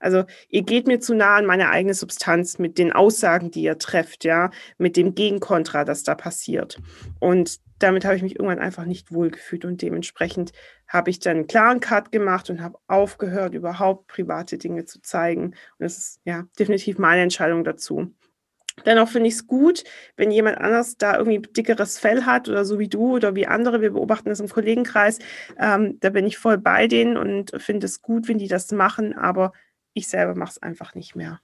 also 0.05 0.25
ihr 0.49 0.63
geht 0.63 0.87
mir 0.87 1.01
zu 1.01 1.15
nah 1.15 1.37
an 1.37 1.47
meine 1.47 1.71
eigene 1.71 1.95
Substanz 1.95 2.59
mit 2.59 2.77
den 2.77 2.93
Aussagen, 2.93 3.51
die 3.51 3.63
ihr 3.63 3.79
trefft, 3.79 4.25
ja, 4.25 4.51
mit 4.77 4.97
dem 4.97 5.15
Gegenkontra, 5.15 5.85
das 5.85 6.03
da 6.03 6.15
passiert. 6.15 6.79
Und 7.21 7.59
damit 7.79 8.05
habe 8.05 8.15
ich 8.15 8.23
mich 8.23 8.37
irgendwann 8.37 8.59
einfach 8.59 8.85
nicht 8.85 9.13
wohlgefühlt 9.13 9.65
und 9.65 9.81
dementsprechend 9.83 10.53
habe 10.89 11.11
ich 11.11 11.19
dann 11.19 11.39
einen 11.39 11.47
klaren 11.47 11.81
Cut 11.81 12.13
gemacht 12.13 12.51
und 12.51 12.63
habe 12.63 12.79
aufgehört, 12.87 13.55
überhaupt 13.55 14.07
private 14.07 14.59
Dinge 14.59 14.85
zu 14.85 15.01
zeigen. 15.01 15.47
Und 15.47 15.55
das 15.79 15.99
ist 15.99 16.21
ja 16.25 16.45
definitiv 16.59 16.99
meine 16.99 17.23
Entscheidung 17.23 17.65
dazu. 17.65 18.13
Dennoch 18.85 19.09
finde 19.09 19.29
ich 19.29 19.35
es 19.35 19.47
gut, 19.47 19.85
wenn 20.17 20.31
jemand 20.31 20.59
anders 20.59 20.97
da 20.97 21.17
irgendwie 21.17 21.41
dickeres 21.41 21.99
Fell 21.99 22.25
hat 22.25 22.49
oder 22.49 22.65
so 22.65 22.79
wie 22.79 22.89
du 22.89 23.15
oder 23.15 23.35
wie 23.35 23.47
andere. 23.47 23.81
Wir 23.81 23.93
beobachten 23.93 24.29
das 24.29 24.41
im 24.41 24.49
Kollegenkreis. 24.49 25.21
Ähm, 25.59 25.99
da 26.01 26.11
bin 26.11 26.27
ich 26.27 26.39
voll 26.39 26.59
bei 26.59 26.89
denen 26.89 27.17
und 27.17 27.53
finde 27.63 27.87
es 27.87 28.03
gut, 28.03 28.29
wenn 28.29 28.39
die 28.39 28.49
das 28.49 28.71
machen, 28.73 29.15
aber 29.15 29.53
ich 29.95 30.09
selber 30.09 30.35
mache 30.35 30.51
es 30.51 30.63
einfach 30.63 30.95
nicht 30.95 31.17
mehr. 31.17 31.41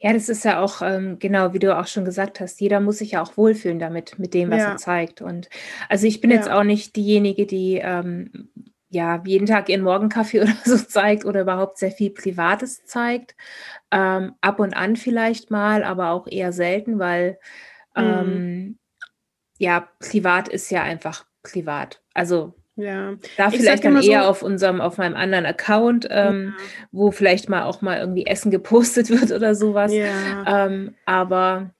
Ja, 0.00 0.12
das 0.12 0.28
ist 0.28 0.44
ja 0.44 0.60
auch, 0.60 0.80
ähm, 0.82 1.18
genau, 1.18 1.52
wie 1.52 1.58
du 1.58 1.76
auch 1.76 1.86
schon 1.86 2.04
gesagt 2.04 2.40
hast, 2.40 2.60
jeder 2.60 2.80
muss 2.80 2.98
sich 2.98 3.12
ja 3.12 3.22
auch 3.22 3.36
wohlfühlen 3.36 3.78
damit, 3.78 4.18
mit 4.18 4.32
dem, 4.34 4.50
was 4.50 4.66
er 4.66 4.76
zeigt. 4.76 5.20
Und 5.20 5.50
also 5.88 6.06
ich 6.06 6.20
bin 6.20 6.30
jetzt 6.30 6.48
auch 6.50 6.64
nicht 6.64 6.96
diejenige, 6.96 7.46
die 7.46 7.76
ähm, 7.76 8.48
ja 8.90 9.22
jeden 9.26 9.46
Tag 9.46 9.68
ihren 9.68 9.82
Morgenkaffee 9.82 10.40
oder 10.42 10.54
so 10.64 10.76
zeigt 10.78 11.24
oder 11.26 11.42
überhaupt 11.42 11.78
sehr 11.78 11.92
viel 11.92 12.10
Privates 12.10 12.84
zeigt. 12.86 13.36
Ähm, 13.90 14.34
ab 14.40 14.60
und 14.60 14.74
an 14.74 14.96
vielleicht 14.96 15.50
mal, 15.50 15.84
aber 15.84 16.10
auch 16.10 16.26
eher 16.26 16.52
selten, 16.52 16.98
weil 16.98 17.38
Mhm. 17.96 18.02
ähm, 18.02 18.78
ja, 19.58 19.88
privat 20.00 20.48
ist 20.48 20.70
ja 20.70 20.82
einfach 20.82 21.26
privat. 21.42 22.02
Also 22.14 22.54
ja, 22.78 23.16
da 23.36 23.50
vielleicht 23.50 23.84
dann 23.84 24.00
eher 24.00 24.22
so, 24.22 24.28
auf 24.28 24.42
unserem, 24.44 24.80
auf 24.80 24.98
meinem 24.98 25.16
anderen 25.16 25.46
Account, 25.46 26.06
ähm, 26.10 26.54
ja. 26.56 26.64
wo 26.92 27.10
vielleicht 27.10 27.48
mal 27.48 27.64
auch 27.64 27.82
mal 27.82 27.98
irgendwie 27.98 28.24
Essen 28.24 28.52
gepostet 28.52 29.10
wird 29.20 29.32
oder 29.32 29.56
sowas. 29.56 29.92
Ja. 29.92 30.66
Ähm, 30.66 30.94
aber 31.04 31.74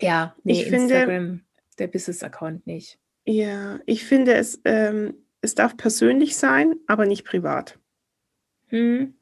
ja, 0.00 0.36
nee, 0.44 0.52
ich 0.52 0.66
Instagram, 0.70 1.08
finde, 1.08 1.40
der 1.78 1.86
Business-Account 1.86 2.66
nicht. 2.66 2.98
Ja, 3.24 3.80
ich 3.86 4.04
finde 4.04 4.34
es, 4.34 4.60
ähm, 4.66 5.14
es 5.40 5.54
darf 5.54 5.78
persönlich 5.78 6.36
sein, 6.36 6.74
aber 6.88 7.06
nicht 7.06 7.24
privat. 7.24 7.78
Hm. 8.66 9.14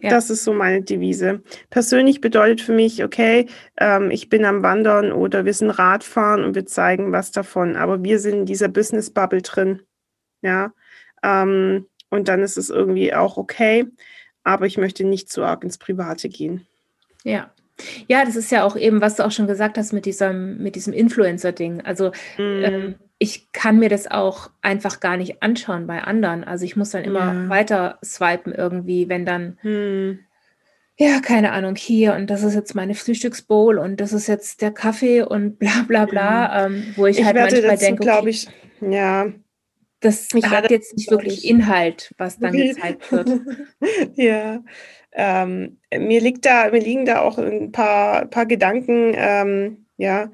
Ja. 0.00 0.08
Das 0.08 0.30
ist 0.30 0.44
so 0.44 0.54
meine 0.54 0.82
Devise. 0.82 1.42
Persönlich 1.68 2.22
bedeutet 2.22 2.62
für 2.62 2.72
mich, 2.72 3.04
okay, 3.04 3.46
ähm, 3.78 4.10
ich 4.10 4.30
bin 4.30 4.46
am 4.46 4.62
Wandern 4.62 5.12
oder 5.12 5.44
wir 5.44 5.52
sind 5.52 5.70
Radfahren 5.70 6.44
und 6.44 6.54
wir 6.54 6.64
zeigen 6.64 7.12
was 7.12 7.30
davon, 7.30 7.76
aber 7.76 8.02
wir 8.02 8.18
sind 8.18 8.38
in 8.40 8.46
dieser 8.46 8.68
Business-Bubble 8.68 9.42
drin 9.42 9.82
ja. 10.42 10.72
Ähm, 11.22 11.86
und 12.10 12.28
dann 12.28 12.42
ist 12.42 12.56
es 12.56 12.70
irgendwie 12.70 13.14
auch 13.14 13.36
okay, 13.36 13.86
aber 14.44 14.66
ich 14.66 14.78
möchte 14.78 15.04
nicht 15.04 15.30
zu 15.30 15.42
arg 15.42 15.64
ins 15.64 15.78
Private 15.78 16.28
gehen. 16.28 16.66
Ja. 17.24 17.50
Ja, 18.08 18.24
das 18.24 18.36
ist 18.36 18.50
ja 18.50 18.64
auch 18.64 18.76
eben, 18.76 19.00
was 19.00 19.16
du 19.16 19.26
auch 19.26 19.30
schon 19.30 19.46
gesagt 19.46 19.76
hast 19.76 19.92
mit 19.92 20.06
diesem, 20.06 20.62
mit 20.62 20.76
diesem 20.76 20.94
Influencer-Ding. 20.94 21.82
Also 21.82 22.08
mm. 22.38 22.64
ähm, 22.64 22.94
ich 23.18 23.52
kann 23.52 23.78
mir 23.78 23.88
das 23.88 24.10
auch 24.10 24.50
einfach 24.62 25.00
gar 25.00 25.16
nicht 25.16 25.42
anschauen 25.42 25.86
bei 25.86 26.02
anderen. 26.02 26.44
Also 26.44 26.64
ich 26.64 26.76
muss 26.76 26.90
dann 26.90 27.04
immer 27.04 27.34
ja. 27.34 27.48
weiter 27.48 27.98
swipen 28.04 28.52
irgendwie, 28.52 29.08
wenn 29.08 29.26
dann, 29.26 29.58
mm. 29.62 30.20
ja, 30.96 31.20
keine 31.20 31.52
Ahnung, 31.52 31.76
hier 31.76 32.14
und 32.14 32.30
das 32.30 32.42
ist 32.42 32.54
jetzt 32.54 32.74
meine 32.74 32.94
Frühstücksbowl 32.94 33.78
und 33.78 34.00
das 34.00 34.14
ist 34.14 34.26
jetzt 34.26 34.62
der 34.62 34.70
Kaffee 34.70 35.22
und 35.22 35.58
bla 35.58 35.84
bla 35.86 36.06
bla, 36.06 36.44
ja. 36.44 36.66
ähm, 36.66 36.94
wo 36.96 37.06
ich, 37.06 37.18
ich 37.18 37.24
halt 37.26 37.36
manchmal 37.36 37.76
denke, 37.76 38.02
okay, 38.02 38.10
glaube 38.10 38.30
ich, 38.30 38.48
ja, 38.80 39.26
das 40.00 40.28
ich 40.34 40.46
hat 40.46 40.70
jetzt 40.70 40.96
nicht 40.96 41.10
wirklich 41.10 41.48
Inhalt, 41.48 42.14
was 42.18 42.38
dann 42.38 42.52
gezeigt 42.56 43.10
wird. 43.10 43.30
ja, 44.14 44.62
ähm, 45.12 45.78
mir 45.96 46.20
liegt 46.20 46.44
da, 46.44 46.70
mir 46.70 46.80
liegen 46.80 47.06
da 47.06 47.20
auch 47.20 47.38
ein 47.38 47.72
paar, 47.72 48.26
paar 48.26 48.46
Gedanken, 48.46 49.12
ähm, 49.16 49.86
ja, 49.96 50.30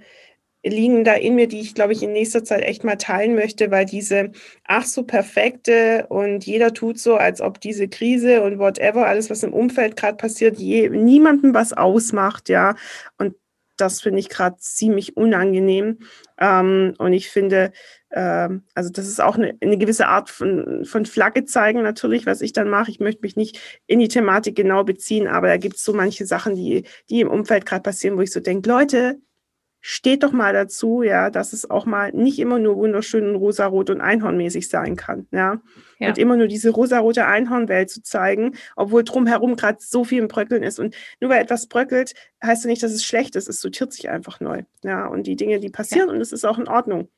liegen 0.64 1.05
da 1.05 1.14
in 1.14 1.35
mir, 1.35 1.48
die 1.48 1.61
ich, 1.61 1.75
glaube 1.75 1.92
ich, 1.92 2.03
in 2.03 2.12
nächster 2.12 2.44
Zeit 2.44 2.62
echt 2.62 2.85
mal 2.85 2.96
teilen 2.96 3.35
möchte, 3.35 3.70
weil 3.70 3.85
diese 3.85 4.31
ach 4.64 4.85
so 4.85 5.03
perfekte 5.03 6.07
und 6.09 6.46
jeder 6.46 6.72
tut 6.72 6.98
so, 6.98 7.16
als 7.16 7.40
ob 7.40 7.61
diese 7.61 7.88
Krise 7.88 8.42
und 8.42 8.59
whatever, 8.59 9.07
alles, 9.07 9.29
was 9.31 9.42
im 9.42 9.53
Umfeld 9.53 9.96
gerade 9.96 10.16
passiert, 10.16 10.59
je, 10.59 10.88
niemandem 10.88 11.55
was 11.55 11.72
ausmacht, 11.72 12.48
ja. 12.48 12.77
Und 13.18 13.35
das 13.77 14.01
finde 14.01 14.20
ich 14.20 14.29
gerade 14.29 14.57
ziemlich 14.59 15.16
unangenehm. 15.16 15.98
Ähm, 16.38 16.94
und 16.98 17.12
ich 17.12 17.31
finde, 17.31 17.72
ähm, 18.12 18.62
also 18.75 18.90
das 18.90 19.09
ist 19.09 19.20
auch 19.20 19.37
eine, 19.37 19.57
eine, 19.61 19.79
gewisse 19.79 20.07
Art 20.09 20.29
von, 20.31 20.85
von 20.85 21.07
Flagge 21.07 21.44
zeigen 21.44 21.83
natürlich, 21.83 22.27
was 22.27 22.40
ich 22.42 22.53
dann 22.53 22.68
mache. 22.68 22.90
Ich 22.90 23.01
möchte 23.01 23.22
mich 23.22 23.37
nicht 23.37 23.59
in 23.87 23.98
die 23.98 24.09
Thematik 24.09 24.55
genau 24.55 24.85
beziehen, 24.85 25.27
aber 25.27 25.48
da 25.48 25.57
gibt 25.57 25.77
es 25.77 25.85
so 25.85 25.94
manche 25.94 26.27
Sachen, 26.27 26.55
die, 26.55 26.85
die 27.09 27.20
im 27.20 27.31
Umfeld 27.31 27.66
gerade 27.66 27.83
passieren, 27.83 28.16
wo 28.16 28.20
ich 28.20 28.33
so 28.33 28.40
denke, 28.40 28.68
Leute, 28.68 29.18
steht 29.85 30.22
doch 30.22 30.31
mal 30.31 30.53
dazu, 30.53 31.03
ja, 31.03 31.29
dass 31.29 31.53
es 31.53 31.68
auch 31.68 31.87
mal 31.87 32.12
nicht 32.12 32.38
immer 32.38 32.59
nur 32.61 32.77
wunderschön 32.77 33.29
und 33.29 33.37
rosarot 33.37 33.90
und 33.90 34.01
einhornmäßig 34.01 34.68
sein 34.68 34.94
kann, 34.94 35.27
ja? 35.33 35.61
ja. 35.98 36.09
Und 36.09 36.18
immer 36.18 36.37
nur 36.37 36.46
diese 36.46 36.70
rosarote 36.70 37.27
Einhornwelt 37.27 37.90
zu 37.90 38.01
zeigen, 38.01 38.55
obwohl 38.77 39.03
drumherum 39.03 39.57
gerade 39.57 39.79
so 39.81 40.05
viel 40.05 40.20
im 40.20 40.29
Bröckeln 40.29 40.62
ist. 40.62 40.79
Und 40.79 40.94
nur 41.20 41.31
weil 41.31 41.42
etwas 41.42 41.66
bröckelt, 41.66 42.14
heißt 42.42 42.64
ja 42.64 42.70
nicht, 42.70 42.83
dass 42.83 42.92
es 42.92 43.05
schlecht 43.05 43.35
ist. 43.35 43.48
Es 43.48 43.61
sortiert 43.61 43.92
sich 43.92 44.09
einfach 44.09 44.38
neu, 44.38 44.62
ja. 44.85 45.07
Und 45.07 45.27
die 45.27 45.37
Dinge, 45.37 45.59
die 45.59 45.70
passieren, 45.70 46.09
ja. 46.09 46.14
und 46.14 46.20
es 46.20 46.33
ist 46.33 46.44
auch 46.44 46.59
in 46.59 46.68
Ordnung. 46.68 47.09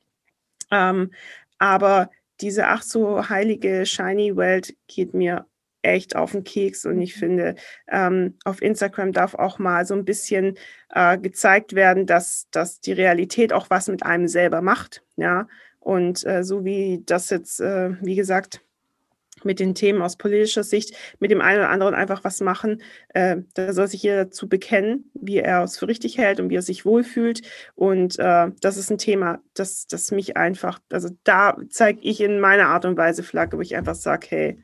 Ähm, 0.71 1.11
aber 1.57 2.09
diese 2.41 2.67
ach 2.67 2.81
so 2.81 3.29
heilige, 3.29 3.85
shiny 3.85 4.35
Welt 4.35 4.75
geht 4.87 5.13
mir 5.13 5.45
echt 5.85 6.15
auf 6.15 6.31
den 6.31 6.43
Keks 6.43 6.85
und 6.85 6.99
ich 6.99 7.15
mhm. 7.15 7.19
finde, 7.19 7.55
ähm, 7.87 8.37
auf 8.43 8.61
Instagram 8.61 9.11
darf 9.11 9.35
auch 9.35 9.59
mal 9.59 9.85
so 9.85 9.93
ein 9.93 10.05
bisschen 10.05 10.57
äh, 10.89 11.17
gezeigt 11.17 11.73
werden, 11.75 12.05
dass, 12.05 12.47
dass 12.51 12.81
die 12.81 12.93
Realität 12.93 13.53
auch 13.53 13.69
was 13.69 13.87
mit 13.87 14.03
einem 14.03 14.27
selber 14.27 14.61
macht. 14.61 15.03
Ja, 15.15 15.47
und 15.79 16.25
äh, 16.25 16.43
so 16.43 16.65
wie 16.65 17.03
das 17.05 17.29
jetzt, 17.29 17.61
äh, 17.61 17.91
wie 18.01 18.15
gesagt, 18.15 18.61
mit 19.45 19.59
den 19.59 19.75
Themen 19.75 20.01
aus 20.01 20.17
politischer 20.17 20.63
Sicht 20.63 20.95
mit 21.19 21.31
dem 21.31 21.41
einen 21.41 21.59
oder 21.59 21.69
anderen 21.69 21.93
einfach 21.93 22.23
was 22.23 22.41
machen. 22.41 22.81
Äh, 23.09 23.37
da 23.53 23.73
soll 23.73 23.87
sich 23.87 24.03
jeder 24.03 24.25
dazu 24.25 24.49
bekennen, 24.49 25.11
wie 25.13 25.37
er 25.37 25.63
es 25.63 25.77
für 25.77 25.87
richtig 25.87 26.17
hält 26.17 26.39
und 26.39 26.49
wie 26.49 26.57
er 26.57 26.61
sich 26.61 26.85
wohlfühlt. 26.85 27.41
Und 27.75 28.19
äh, 28.19 28.51
das 28.61 28.77
ist 28.77 28.89
ein 28.89 28.97
Thema, 28.97 29.39
das, 29.53 29.87
das 29.87 30.11
mich 30.11 30.37
einfach, 30.37 30.79
also 30.91 31.09
da 31.23 31.57
zeige 31.69 32.01
ich 32.01 32.21
in 32.21 32.39
meiner 32.39 32.67
Art 32.67 32.85
und 32.85 32.97
Weise 32.97 33.23
Flagge, 33.23 33.57
wo 33.57 33.61
ich 33.61 33.75
einfach 33.75 33.95
sage, 33.95 34.27
hey, 34.29 34.63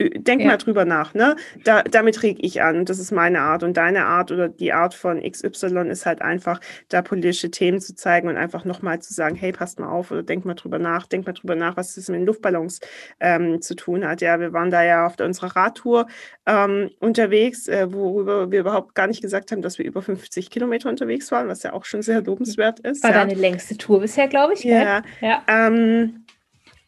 denk 0.00 0.40
ja. 0.40 0.48
mal 0.48 0.56
drüber 0.56 0.84
nach, 0.84 1.14
ne? 1.14 1.36
Da, 1.64 1.82
damit 1.82 2.22
reg 2.22 2.38
ich 2.40 2.62
an. 2.62 2.84
Das 2.84 2.98
ist 2.98 3.12
meine 3.12 3.40
Art. 3.40 3.62
Und 3.62 3.76
deine 3.76 4.06
Art 4.06 4.32
oder 4.32 4.48
die 4.48 4.72
Art 4.72 4.94
von 4.94 5.20
XY 5.20 5.88
ist 5.90 6.06
halt 6.06 6.22
einfach, 6.22 6.60
da 6.88 7.02
politische 7.02 7.50
Themen 7.50 7.80
zu 7.80 7.94
zeigen 7.94 8.28
und 8.28 8.36
einfach 8.36 8.64
nochmal 8.64 9.00
zu 9.00 9.12
sagen, 9.12 9.36
hey, 9.36 9.52
passt 9.52 9.78
mal 9.78 9.88
auf 9.88 10.10
oder 10.10 10.22
denk 10.22 10.44
mal 10.44 10.54
drüber 10.54 10.78
nach, 10.78 11.06
denk 11.06 11.26
mal 11.26 11.32
drüber 11.32 11.54
nach, 11.54 11.76
was 11.76 11.94
das 11.94 12.08
mit 12.08 12.20
den 12.20 12.26
Luftballons 12.26 12.80
ähm, 13.20 13.60
zu 13.60 13.74
tun 13.74 14.06
hat. 14.06 14.20
Ja, 14.20 14.40
wir 14.40 14.52
waren 14.52 14.70
da 14.70 14.82
ja 14.82 15.06
auf 15.06 15.18
unserer 15.20 15.54
Radtour 15.54 16.06
ähm, 16.46 16.90
unterwegs, 16.98 17.68
äh, 17.68 17.92
worüber 17.92 18.50
wir 18.50 18.60
überhaupt 18.60 18.94
gar 18.94 19.06
nicht 19.06 19.22
gesagt 19.22 19.52
haben, 19.52 19.62
dass 19.62 19.78
wir 19.78 19.84
über 19.84 20.02
50 20.02 20.50
Kilometer 20.50 20.88
unterwegs 20.88 21.30
waren, 21.30 21.48
was 21.48 21.62
ja 21.62 21.72
auch 21.72 21.84
schon 21.84 22.02
sehr 22.02 22.22
lobenswert 22.22 22.80
ist. 22.80 23.02
War 23.02 23.10
ja. 23.10 23.18
deine 23.18 23.34
längste 23.34 23.76
Tour 23.76 24.00
bisher, 24.00 24.28
glaube 24.28 24.54
ich. 24.54 24.64
Ja. 24.64 25.02
ja. 25.20 25.42
Ähm, 25.46 26.24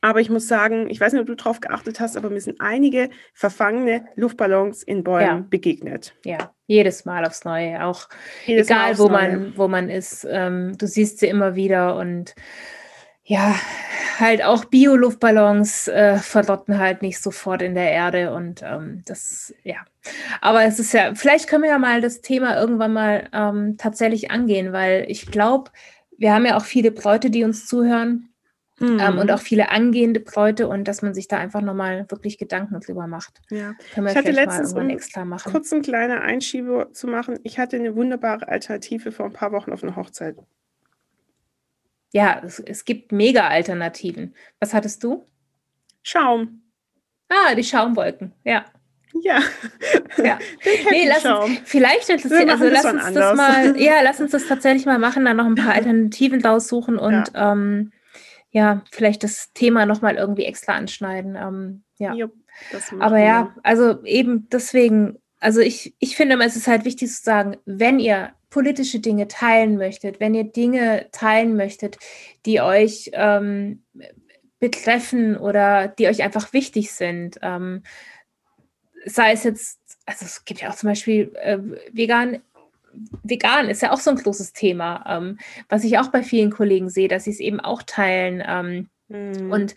aber 0.02 0.20
ich 0.20 0.28
muss 0.28 0.48
sagen, 0.48 0.90
ich 0.90 1.00
weiß 1.00 1.12
nicht, 1.12 1.20
ob 1.20 1.28
du 1.28 1.36
darauf 1.36 1.60
geachtet 1.60 2.00
hast, 2.00 2.16
aber 2.16 2.28
mir 2.28 2.40
sind 2.40 2.60
einige 2.60 3.08
verfangene 3.34 4.04
Luftballons 4.16 4.82
in 4.82 5.04
Bäumen 5.04 5.26
ja. 5.26 5.46
begegnet. 5.48 6.12
Ja, 6.24 6.52
jedes 6.66 7.04
Mal 7.04 7.24
aufs 7.24 7.44
Neue. 7.44 7.84
Auch 7.84 8.08
jedes 8.44 8.66
egal, 8.66 8.98
wo 8.98 9.04
Neue. 9.04 9.12
man, 9.12 9.56
wo 9.56 9.68
man 9.68 9.88
ist. 9.88 10.26
Ähm, 10.28 10.76
du 10.76 10.88
siehst 10.88 11.20
sie 11.20 11.28
immer 11.28 11.54
wieder 11.54 11.96
und 11.96 12.34
ja, 13.22 13.54
halt 14.18 14.42
auch 14.42 14.64
Bio-Luftballons 14.64 15.86
äh, 15.86 16.16
verrotten 16.16 16.80
halt 16.80 17.00
nicht 17.02 17.22
sofort 17.22 17.62
in 17.62 17.76
der 17.76 17.92
Erde 17.92 18.34
und 18.34 18.60
ähm, 18.64 19.02
das, 19.06 19.54
ja. 19.62 19.76
Aber 20.40 20.64
es 20.64 20.80
ist 20.80 20.92
ja, 20.92 21.14
vielleicht 21.14 21.48
können 21.48 21.62
wir 21.62 21.70
ja 21.70 21.78
mal 21.78 22.00
das 22.00 22.22
Thema 22.22 22.60
irgendwann 22.60 22.92
mal 22.92 23.28
ähm, 23.32 23.76
tatsächlich 23.78 24.32
angehen, 24.32 24.72
weil 24.72 25.04
ich 25.06 25.26
glaube, 25.26 25.70
wir 26.18 26.34
haben 26.34 26.44
ja 26.44 26.56
auch 26.56 26.64
viele 26.64 26.90
Bräute, 26.90 27.30
die 27.30 27.44
uns 27.44 27.68
zuhören 27.68 28.31
Mhm. 28.82 28.98
Ähm, 28.98 29.18
und 29.18 29.26
mhm. 29.26 29.30
auch 29.30 29.40
viele 29.40 29.70
angehende 29.70 30.18
Bräute 30.18 30.66
und 30.66 30.88
dass 30.88 31.02
man 31.02 31.14
sich 31.14 31.28
da 31.28 31.38
einfach 31.38 31.60
nochmal 31.60 32.04
wirklich 32.08 32.36
Gedanken 32.36 32.80
drüber 32.80 33.06
macht. 33.06 33.40
Ja. 33.48 33.74
Können 33.94 34.06
wir 34.06 34.10
ich 34.10 34.18
hatte 34.18 34.32
letztens, 34.32 34.72
um 34.72 34.90
extra 34.90 35.24
machen. 35.24 35.52
kurz 35.52 35.72
eine 35.72 35.82
kleine 35.82 36.20
Einschiebe 36.20 36.90
zu 36.92 37.06
machen, 37.06 37.38
ich 37.44 37.58
hatte 37.60 37.76
eine 37.76 37.94
wunderbare 37.94 38.48
Alternative 38.48 39.12
vor 39.12 39.26
ein 39.26 39.32
paar 39.32 39.52
Wochen 39.52 39.72
auf 39.72 39.84
einer 39.84 39.94
Hochzeit. 39.94 40.36
Ja, 42.12 42.42
es, 42.44 42.58
es 42.58 42.84
gibt 42.84 43.12
mega 43.12 43.46
Alternativen. 43.46 44.34
Was 44.58 44.74
hattest 44.74 45.02
du? 45.04 45.24
Schaum. 46.02 46.62
Ah, 47.28 47.54
die 47.54 47.64
Schaumwolken, 47.64 48.32
ja. 48.44 48.64
Ja. 49.22 49.40
ja. 50.22 50.38
Nee, 50.90 51.08
lass 51.08 51.24
uns, 51.24 51.60
vielleicht 51.64 52.08
interessiert, 52.08 52.50
also 52.50 52.64
lass 52.64 52.84
uns 52.84 53.02
anders. 53.02 53.14
das 53.14 53.36
mal, 53.36 53.76
ja, 53.80 54.02
lass 54.02 54.20
uns 54.20 54.32
das 54.32 54.46
tatsächlich 54.46 54.86
mal 54.86 54.98
machen, 54.98 55.24
dann 55.24 55.36
noch 55.36 55.46
ein 55.46 55.54
paar 55.54 55.74
Alternativen 55.74 56.44
raussuchen 56.44 56.98
und 56.98 57.30
ja, 57.34 57.52
ähm, 57.52 57.92
ja 58.52 58.82
vielleicht 58.90 59.24
das 59.24 59.52
Thema 59.54 59.86
nochmal 59.86 60.16
irgendwie 60.16 60.44
extra 60.44 60.74
anschneiden. 60.74 61.36
Ähm, 61.36 61.82
ja. 61.98 62.14
Jupp, 62.14 62.34
Aber 63.00 63.18
ja, 63.18 63.54
also 63.62 64.04
eben 64.04 64.48
deswegen, 64.50 65.18
also 65.40 65.60
ich, 65.60 65.94
ich 65.98 66.16
finde 66.16 66.34
immer, 66.34 66.44
es 66.44 66.56
ist 66.56 66.68
halt 66.68 66.84
wichtig 66.84 67.10
zu 67.10 67.22
sagen, 67.22 67.56
wenn 67.64 67.98
ihr 67.98 68.32
politische 68.50 69.00
Dinge 69.00 69.28
teilen 69.28 69.78
möchtet, 69.78 70.20
wenn 70.20 70.34
ihr 70.34 70.44
Dinge 70.44 71.08
teilen 71.10 71.56
möchtet, 71.56 71.96
die 72.44 72.60
euch 72.60 73.10
ähm, 73.14 73.82
betreffen 74.60 75.38
oder 75.38 75.88
die 75.88 76.06
euch 76.06 76.22
einfach 76.22 76.52
wichtig 76.52 76.92
sind, 76.92 77.38
ähm, 77.42 77.82
sei 79.06 79.32
es 79.32 79.44
jetzt, 79.44 79.80
also 80.04 80.26
es 80.26 80.44
gibt 80.44 80.60
ja 80.60 80.70
auch 80.70 80.76
zum 80.76 80.90
Beispiel 80.90 81.34
äh, 81.36 81.58
vegan, 81.92 82.42
vegan 83.22 83.68
ist 83.68 83.82
ja 83.82 83.92
auch 83.92 84.00
so 84.00 84.10
ein 84.10 84.16
großes 84.16 84.52
Thema, 84.52 85.04
ähm, 85.08 85.38
was 85.68 85.84
ich 85.84 85.98
auch 85.98 86.08
bei 86.08 86.22
vielen 86.22 86.50
Kollegen 86.50 86.90
sehe, 86.90 87.08
dass 87.08 87.24
sie 87.24 87.30
es 87.30 87.40
eben 87.40 87.60
auch 87.60 87.82
teilen. 87.82 88.42
Ähm, 88.46 88.88
mhm. 89.08 89.50
Und 89.50 89.74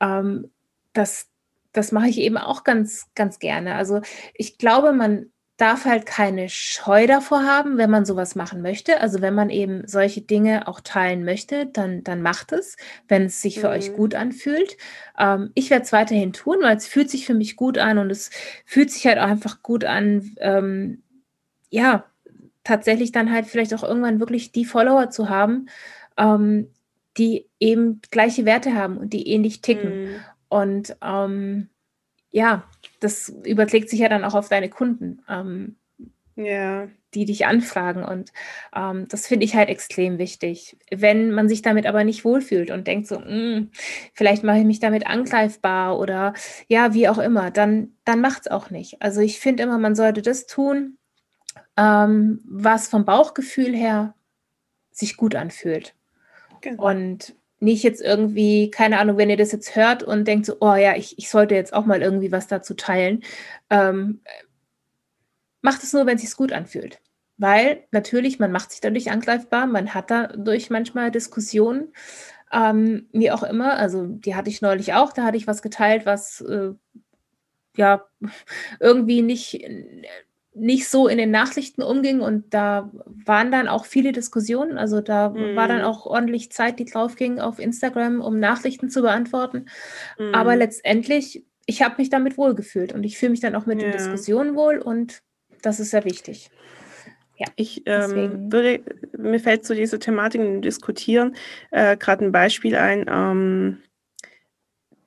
ähm, 0.00 0.50
das, 0.92 1.28
das 1.72 1.92
mache 1.92 2.08
ich 2.08 2.18
eben 2.18 2.36
auch 2.36 2.64
ganz, 2.64 3.08
ganz 3.14 3.38
gerne. 3.38 3.74
Also 3.74 4.00
ich 4.34 4.58
glaube, 4.58 4.92
man 4.92 5.30
darf 5.56 5.84
halt 5.84 6.04
keine 6.04 6.48
Scheu 6.48 7.06
davor 7.06 7.44
haben, 7.44 7.78
wenn 7.78 7.90
man 7.90 8.04
sowas 8.04 8.34
machen 8.34 8.60
möchte. 8.60 9.00
Also 9.00 9.20
wenn 9.20 9.34
man 9.34 9.50
eben 9.50 9.86
solche 9.86 10.20
Dinge 10.20 10.66
auch 10.66 10.80
teilen 10.80 11.24
möchte, 11.24 11.66
dann, 11.66 12.02
dann 12.02 12.22
macht 12.22 12.50
es, 12.50 12.76
wenn 13.06 13.26
es 13.26 13.40
sich 13.40 13.60
für 13.60 13.68
mhm. 13.68 13.74
euch 13.74 13.94
gut 13.94 14.16
anfühlt. 14.16 14.76
Ähm, 15.16 15.50
ich 15.54 15.70
werde 15.70 15.84
es 15.84 15.92
weiterhin 15.92 16.32
tun, 16.32 16.58
weil 16.60 16.76
es 16.76 16.88
fühlt 16.88 17.08
sich 17.08 17.24
für 17.24 17.34
mich 17.34 17.54
gut 17.56 17.78
an 17.78 17.98
und 17.98 18.10
es 18.10 18.30
fühlt 18.64 18.90
sich 18.90 19.06
halt 19.06 19.18
auch 19.18 19.28
einfach 19.28 19.62
gut 19.62 19.84
an, 19.84 20.34
ähm, 20.38 21.02
ja, 21.70 22.04
tatsächlich 22.64 23.12
dann 23.12 23.30
halt 23.30 23.46
vielleicht 23.46 23.74
auch 23.74 23.84
irgendwann 23.84 24.20
wirklich 24.20 24.52
die 24.52 24.64
Follower 24.64 25.10
zu 25.10 25.28
haben, 25.28 25.66
ähm, 26.16 26.70
die 27.16 27.46
eben 27.60 28.00
gleiche 28.10 28.44
Werte 28.44 28.74
haben 28.74 28.96
und 28.96 29.12
die 29.12 29.28
ähnlich 29.28 29.60
ticken. 29.60 30.04
Mhm. 30.04 30.08
Und 30.48 30.96
ähm, 31.02 31.68
ja, 32.30 32.64
das 33.00 33.28
überträgt 33.44 33.88
sich 33.88 34.00
ja 34.00 34.08
dann 34.08 34.24
auch 34.24 34.34
auf 34.34 34.48
deine 34.48 34.68
Kunden, 34.68 35.22
ähm, 35.28 35.76
ja. 36.34 36.88
die 37.14 37.24
dich 37.26 37.46
anfragen. 37.46 38.02
Und 38.02 38.32
ähm, 38.74 39.06
das 39.08 39.28
finde 39.28 39.44
ich 39.44 39.54
halt 39.54 39.68
extrem 39.68 40.18
wichtig. 40.18 40.76
Wenn 40.90 41.30
man 41.30 41.48
sich 41.48 41.62
damit 41.62 41.86
aber 41.86 42.02
nicht 42.02 42.24
wohlfühlt 42.24 42.70
und 42.70 42.88
denkt 42.88 43.06
so, 43.06 43.20
hm, 43.20 43.70
vielleicht 44.14 44.42
mache 44.42 44.58
ich 44.58 44.64
mich 44.64 44.80
damit 44.80 45.06
angreifbar 45.06 45.98
oder 45.98 46.34
ja, 46.66 46.92
wie 46.94 47.08
auch 47.08 47.18
immer, 47.18 47.52
dann, 47.52 47.92
dann 48.04 48.20
macht 48.20 48.42
es 48.42 48.50
auch 48.50 48.70
nicht. 48.70 49.00
Also 49.00 49.20
ich 49.20 49.38
finde 49.38 49.62
immer, 49.62 49.78
man 49.78 49.94
sollte 49.94 50.22
das 50.22 50.46
tun, 50.46 50.98
ähm, 51.76 52.40
was 52.46 52.88
vom 52.88 53.04
Bauchgefühl 53.04 53.74
her 53.74 54.14
sich 54.90 55.16
gut 55.16 55.34
anfühlt. 55.34 55.94
Genau. 56.60 56.90
Und 56.90 57.34
nicht 57.60 57.82
jetzt 57.82 58.02
irgendwie, 58.02 58.70
keine 58.70 58.98
Ahnung, 58.98 59.16
wenn 59.16 59.30
ihr 59.30 59.36
das 59.36 59.52
jetzt 59.52 59.74
hört 59.74 60.02
und 60.02 60.26
denkt 60.28 60.46
so, 60.46 60.56
oh 60.60 60.74
ja, 60.74 60.96
ich, 60.96 61.18
ich 61.18 61.30
sollte 61.30 61.54
jetzt 61.54 61.72
auch 61.72 61.86
mal 61.86 62.02
irgendwie 62.02 62.30
was 62.30 62.46
dazu 62.46 62.74
teilen. 62.74 63.22
Ähm, 63.70 64.20
macht 65.62 65.82
es 65.82 65.92
nur, 65.92 66.06
wenn 66.06 66.16
es 66.16 66.22
sich 66.22 66.36
gut 66.36 66.52
anfühlt. 66.52 67.00
Weil 67.36 67.84
natürlich, 67.90 68.38
man 68.38 68.52
macht 68.52 68.70
sich 68.70 68.80
dadurch 68.80 69.10
angreifbar, 69.10 69.66
man 69.66 69.92
hat 69.92 70.10
dadurch 70.10 70.70
manchmal 70.70 71.10
Diskussionen, 71.10 71.92
ähm, 72.52 73.08
wie 73.12 73.32
auch 73.32 73.42
immer. 73.42 73.76
Also 73.76 74.06
die 74.06 74.36
hatte 74.36 74.50
ich 74.50 74.62
neulich 74.62 74.94
auch, 74.94 75.12
da 75.12 75.24
hatte 75.24 75.36
ich 75.36 75.46
was 75.46 75.62
geteilt, 75.62 76.06
was 76.06 76.40
äh, 76.42 76.74
ja 77.76 78.06
irgendwie 78.80 79.22
nicht 79.22 79.54
nicht 80.54 80.88
so 80.88 81.08
in 81.08 81.18
den 81.18 81.30
Nachrichten 81.30 81.82
umging 81.82 82.20
und 82.20 82.54
da 82.54 82.90
waren 83.24 83.50
dann 83.50 83.68
auch 83.68 83.84
viele 83.84 84.12
Diskussionen. 84.12 84.78
Also 84.78 85.00
da 85.00 85.30
mm. 85.30 85.56
war 85.56 85.66
dann 85.66 85.78
mhm. 85.78 85.84
auch 85.84 86.06
ordentlich 86.06 86.52
Zeit, 86.52 86.78
die 86.78 86.84
drauf 86.84 87.16
ging 87.16 87.40
auf 87.40 87.58
Instagram, 87.58 88.20
um 88.20 88.38
Nachrichten 88.38 88.88
zu 88.88 89.02
beantworten. 89.02 89.66
Mm. 90.18 90.32
Aber 90.32 90.54
letztendlich, 90.54 91.44
ich 91.66 91.82
habe 91.82 91.96
mich 91.98 92.08
damit 92.08 92.38
wohlgefühlt 92.38 92.92
und 92.92 93.04
ich 93.04 93.18
fühle 93.18 93.30
mich 93.30 93.40
dann 93.40 93.56
auch 93.56 93.66
mit 93.66 93.82
ja. 93.82 93.88
den 93.88 93.96
Diskussionen 93.96 94.54
wohl 94.54 94.78
und 94.78 95.22
das 95.62 95.80
ist 95.80 95.90
sehr 95.90 96.04
wichtig. 96.04 96.50
Ja, 97.36 97.46
ich 97.56 97.82
ähm, 97.86 98.52
würde, 98.52 98.80
mir 99.18 99.40
fällt 99.40 99.64
so 99.64 99.74
diese 99.74 99.98
Thematiken 99.98 100.62
diskutieren, 100.62 101.34
äh, 101.72 101.96
gerade 101.96 102.24
ein 102.24 102.32
Beispiel 102.32 102.76
ein. 102.76 103.06
Ähm, 103.08 103.78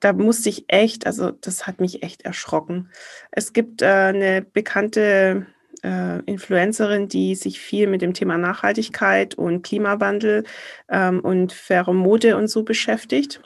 da 0.00 0.12
musste 0.12 0.48
ich 0.48 0.64
echt, 0.68 1.06
also 1.06 1.30
das 1.30 1.66
hat 1.66 1.80
mich 1.80 2.02
echt 2.02 2.22
erschrocken. 2.22 2.90
Es 3.30 3.52
gibt 3.52 3.82
äh, 3.82 3.86
eine 3.86 4.42
bekannte 4.42 5.46
äh, 5.82 6.20
Influencerin, 6.24 7.08
die 7.08 7.34
sich 7.34 7.60
viel 7.60 7.86
mit 7.86 8.02
dem 8.02 8.14
Thema 8.14 8.38
Nachhaltigkeit 8.38 9.34
und 9.34 9.62
Klimawandel 9.62 10.44
ähm, 10.88 11.20
und 11.20 11.52
faire 11.52 11.92
Mode 11.92 12.36
und 12.36 12.48
so 12.48 12.62
beschäftigt. 12.62 13.40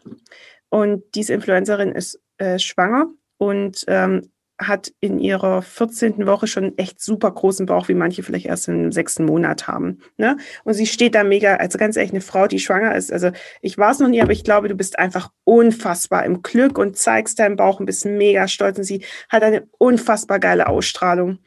Und 0.69 1.05
diese 1.15 1.35
Influencerin 1.35 1.93
ist 1.93 2.21
äh, 2.39 2.59
schwanger 2.59 3.07
und 3.39 3.85
ähm, 3.89 4.32
hat 4.69 4.93
in 5.01 5.19
ihrer 5.19 5.63
14. 5.63 6.27
Woche 6.27 6.47
schon 6.47 6.77
echt 6.79 7.01
super 7.01 7.31
großen 7.31 7.67
Bauch, 7.67 7.89
wie 7.89 7.95
manche 7.95 8.23
vielleicht 8.23 8.47
erst 8.47 8.69
im 8.69 8.93
sechsten 8.93 9.25
Monat 9.25 9.69
haben. 9.69 10.01
Ne? 10.17 10.37
Und 10.65 10.75
sie 10.75 10.87
steht 10.87 11.15
da 11.15 11.25
mega, 11.25 11.57
also 11.57 11.79
ganz 11.79 11.97
ehrlich, 11.97 12.13
eine 12.13 12.21
Frau, 12.21 12.47
die 12.47 12.59
schwanger 12.59 12.95
ist. 12.95 13.13
Also 13.13 13.31
ich 13.61 13.79
war 13.79 13.93
es 13.93 13.99
noch 13.99 14.09
nie, 14.09 14.23
aber 14.23 14.33
ich 14.33 14.45
glaube, 14.45 14.69
du 14.69 14.75
bist 14.75 14.99
einfach 14.99 15.31
unfassbar 15.45 16.25
im 16.25 16.43
Glück 16.43 16.79
und 16.79 16.97
zeigst 16.97 17.39
deinen 17.39 17.57
Bauch 17.57 17.81
und 17.81 17.87
bist 17.87 18.05
mega 18.05 18.49
stolz. 18.49 18.79
Und 18.79 18.85
sie 18.85 19.05
hat 19.29 19.43
eine 19.43 19.69
unfassbar 19.79 20.39
geile 20.39 20.69
Ausstrahlung. 20.69 21.39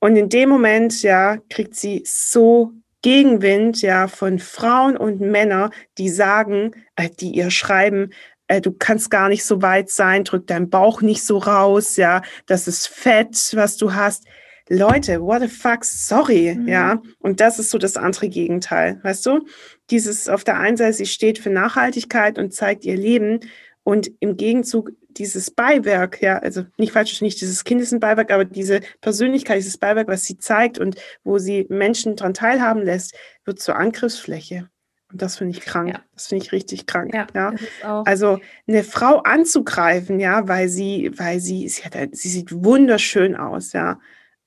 Und 0.00 0.16
in 0.16 0.28
dem 0.28 0.50
Moment, 0.50 1.02
ja, 1.02 1.38
kriegt 1.48 1.74
sie 1.74 2.02
so 2.04 2.72
Gegenwind, 3.04 3.82
ja, 3.82 4.08
von 4.08 4.38
Frauen 4.38 4.96
und 4.96 5.20
Männern, 5.20 5.70
die 5.98 6.08
sagen, 6.08 6.72
äh, 6.96 7.10
die 7.10 7.32
ihr 7.32 7.50
schreiben, 7.50 8.14
äh, 8.48 8.60
du 8.60 8.72
kannst 8.72 9.10
gar 9.10 9.28
nicht 9.28 9.44
so 9.44 9.62
weit 9.62 9.90
sein, 9.90 10.24
drück 10.24 10.46
deinen 10.46 10.70
Bauch 10.70 11.02
nicht 11.02 11.24
so 11.24 11.38
raus, 11.38 11.96
ja, 11.96 12.22
das 12.46 12.68
ist 12.68 12.88
Fett, 12.88 13.52
was 13.54 13.76
du 13.76 13.94
hast. 13.94 14.24
Leute, 14.68 15.20
what 15.20 15.42
the 15.42 15.48
fuck, 15.48 15.84
sorry, 15.84 16.54
mhm. 16.54 16.68
ja. 16.68 17.02
Und 17.18 17.40
das 17.40 17.58
ist 17.58 17.70
so 17.70 17.78
das 17.78 17.96
andere 17.96 18.28
Gegenteil, 18.28 18.98
weißt 19.02 19.26
du? 19.26 19.46
Dieses 19.90 20.28
auf 20.28 20.42
der 20.44 20.58
einen 20.58 20.76
Seite, 20.76 20.94
sie 20.94 21.06
steht 21.06 21.38
für 21.38 21.50
Nachhaltigkeit 21.50 22.38
und 22.38 22.54
zeigt 22.54 22.84
ihr 22.84 22.96
Leben 22.96 23.40
und 23.82 24.10
im 24.20 24.36
Gegenzug 24.36 24.92
dieses 25.10 25.50
Beiwerk, 25.50 26.22
ja, 26.22 26.38
also 26.38 26.64
nicht 26.76 26.92
falsch, 26.92 27.20
nicht 27.20 27.40
dieses 27.40 27.64
Kind 27.64 27.80
ist 27.80 27.92
ein 27.92 28.00
Beiwerk, 28.00 28.32
aber 28.32 28.44
diese 28.44 28.80
Persönlichkeit, 29.00 29.58
dieses 29.58 29.78
Beiwerk, 29.78 30.08
was 30.08 30.24
sie 30.24 30.38
zeigt 30.38 30.78
und 30.78 30.96
wo 31.22 31.38
sie 31.38 31.66
Menschen 31.68 32.16
daran 32.16 32.34
teilhaben 32.34 32.82
lässt, 32.82 33.14
wird 33.44 33.60
zur 33.60 33.76
Angriffsfläche. 33.76 34.68
Und 35.14 35.22
das 35.22 35.36
finde 35.36 35.56
ich 35.56 35.64
krank. 35.64 35.90
Ja. 35.90 36.00
Das 36.12 36.26
finde 36.26 36.44
ich 36.44 36.50
richtig 36.50 36.86
krank. 36.86 37.14
Ja, 37.14 37.28
ja. 37.34 38.02
Also 38.04 38.40
eine 38.66 38.82
Frau 38.82 39.18
anzugreifen, 39.18 40.18
ja, 40.18 40.48
weil 40.48 40.68
sie, 40.68 41.12
weil 41.14 41.38
sie, 41.38 41.68
sie, 41.68 41.84
hat, 41.84 41.94
sie 42.10 42.28
sieht 42.28 42.50
wunderschön 42.50 43.36
aus, 43.36 43.74
ja. 43.74 44.00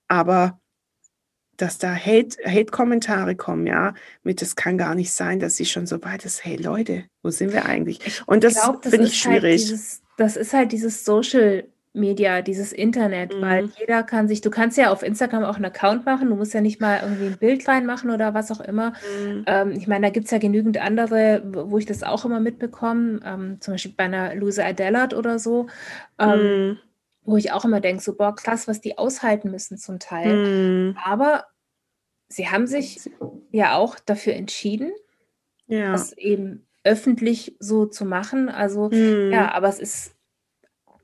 Aber 0.09 0.59
dass 1.55 1.77
da 1.77 1.95
Hate-Kommentare 1.95 3.29
Hate 3.29 3.35
kommen, 3.37 3.65
ja, 3.65 3.93
mit 4.23 4.41
es 4.41 4.57
kann 4.57 4.77
gar 4.77 4.93
nicht 4.93 5.13
sein, 5.13 5.39
dass 5.39 5.55
sie 5.55 5.65
schon 5.65 5.87
so 5.87 6.03
weit 6.03 6.25
ist. 6.25 6.43
Hey 6.43 6.57
Leute, 6.57 7.05
wo 7.23 7.29
sind 7.29 7.53
wir 7.53 7.65
eigentlich? 7.65 8.21
Und 8.25 8.43
das 8.43 8.59
finde 8.81 9.07
ich 9.07 9.25
halt 9.25 9.39
schwierig. 9.39 9.61
Halt 9.61 9.71
dieses, 9.71 10.01
das 10.17 10.35
ist 10.35 10.51
halt 10.51 10.73
dieses 10.73 11.05
Social 11.05 11.63
Media, 11.97 12.41
dieses 12.41 12.71
Internet, 12.71 13.35
mhm. 13.35 13.41
weil 13.41 13.69
jeder 13.77 14.03
kann 14.03 14.27
sich, 14.27 14.41
du 14.41 14.49
kannst 14.49 14.77
ja 14.77 14.91
auf 14.91 15.03
Instagram 15.03 15.43
auch 15.43 15.55
einen 15.55 15.65
Account 15.65 16.05
machen, 16.05 16.29
du 16.29 16.35
musst 16.35 16.53
ja 16.53 16.61
nicht 16.61 16.79
mal 16.79 16.99
irgendwie 17.01 17.25
ein 17.25 17.37
Bild 17.37 17.67
reinmachen 17.67 18.09
oder 18.09 18.33
was 18.33 18.51
auch 18.51 18.61
immer. 18.61 18.93
Mhm. 19.21 19.43
Ähm, 19.47 19.71
ich 19.71 19.87
meine, 19.87 20.07
da 20.07 20.11
gibt 20.11 20.25
es 20.25 20.31
ja 20.31 20.37
genügend 20.37 20.79
andere, 20.79 21.41
wo 21.45 21.77
ich 21.77 21.85
das 21.85 22.03
auch 22.03 22.25
immer 22.25 22.39
mitbekomme, 22.39 23.19
ähm, 23.25 23.57
zum 23.59 23.73
Beispiel 23.73 23.93
bei 23.95 24.05
einer 24.05 24.35
Luisa 24.35 24.63
Adellert 24.63 25.13
oder 25.13 25.39
so, 25.39 25.67
ähm, 26.19 26.69
mhm. 26.69 26.79
wo 27.23 27.37
ich 27.37 27.51
auch 27.51 27.65
immer 27.65 27.81
denke, 27.81 28.01
so, 28.01 28.15
boah, 28.15 28.35
krass, 28.35 28.67
was 28.67 28.79
die 28.79 28.97
aushalten 28.97 29.51
müssen 29.51 29.77
zum 29.77 29.99
Teil. 29.99 30.91
Mhm. 30.91 30.97
Aber 31.03 31.45
sie 32.29 32.49
haben 32.49 32.67
sich 32.67 33.09
ja 33.51 33.75
auch 33.75 33.97
dafür 33.99 34.33
entschieden, 34.33 34.91
ja. 35.67 35.91
das 35.91 36.13
eben 36.13 36.67
öffentlich 36.83 37.55
so 37.59 37.85
zu 37.85 38.05
machen. 38.05 38.49
Also 38.49 38.89
mhm. 38.89 39.31
ja, 39.31 39.51
aber 39.51 39.67
es 39.67 39.79
ist 39.79 40.16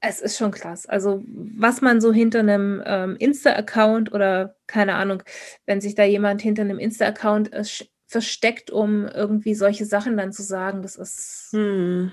es 0.06 0.20
ist 0.20 0.38
schon 0.38 0.52
krass. 0.52 0.86
Also, 0.86 1.24
was 1.26 1.82
man 1.82 2.02
so 2.02 2.12
hinter 2.12 2.40
einem 2.40 2.84
ähm, 2.86 3.16
Insta-Account 3.18 4.12
oder 4.12 4.56
keine 4.68 4.96
Ahnung, 4.96 5.24
wenn 5.66 5.80
sich 5.80 5.96
da 5.96 6.04
jemand 6.04 6.42
hinter 6.42 6.64
einem 6.64 6.78
Insta-Account 6.78 7.54
äh, 7.54 7.64
versteckt, 8.06 8.70
um 8.70 9.08
irgendwie 9.08 9.56
solche 9.56 9.86
Sachen 9.86 10.18
dann 10.18 10.34
zu 10.34 10.44
sagen, 10.44 10.82
das 10.82 10.98
ist. 10.98 11.50
Hm. 11.52 12.12